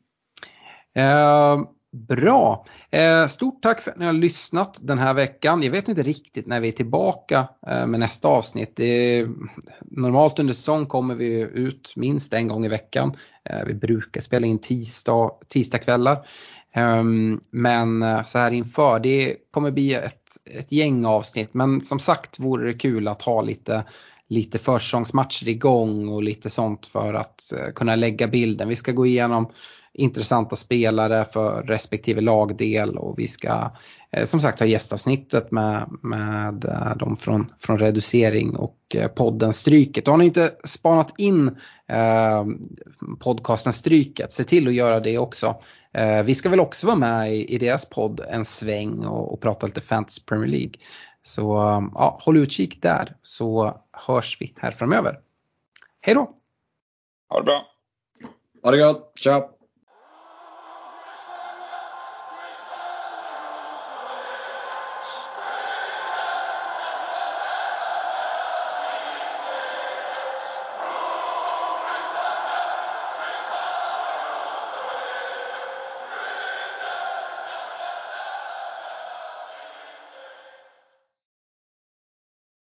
[1.96, 2.66] Bra!
[2.92, 5.64] Eh, stort tack för att ni har lyssnat den här veckan.
[5.64, 8.80] Jag vet inte riktigt när vi är tillbaka eh, med nästa avsnitt.
[8.80, 9.30] Är,
[9.82, 13.14] normalt under säsong kommer vi ut minst en gång i veckan.
[13.50, 16.28] Eh, vi brukar spela in tisdag, tisdagkvällar.
[16.74, 21.54] Ehm, men så här inför, det kommer bli ett, ett gäng avsnitt.
[21.54, 23.84] Men som sagt vore det kul att ha lite
[24.28, 28.68] lite försäsongsmatcher igång och lite sånt för att kunna lägga bilden.
[28.68, 29.52] Vi ska gå igenom
[29.98, 33.72] intressanta spelare för respektive lagdel och vi ska
[34.12, 39.54] eh, som sagt ha gästavsnittet med, med eh, de från, från reducering och eh, podden
[39.54, 40.08] Stryket.
[40.08, 41.48] Och har ni inte spanat in
[41.88, 42.46] eh,
[43.20, 45.56] podcasten Stryket, se till att göra det också.
[45.94, 49.42] Eh, vi ska väl också vara med i, i deras podd en sväng och, och
[49.42, 50.74] prata lite Fantasy Premier League.
[51.24, 51.42] Så
[51.94, 55.20] ja, håll utkik där så hörs vi här framöver.
[56.02, 56.30] Hej då!
[57.30, 57.66] Ha det bra!
[58.64, 59.55] Ha det gott, tja!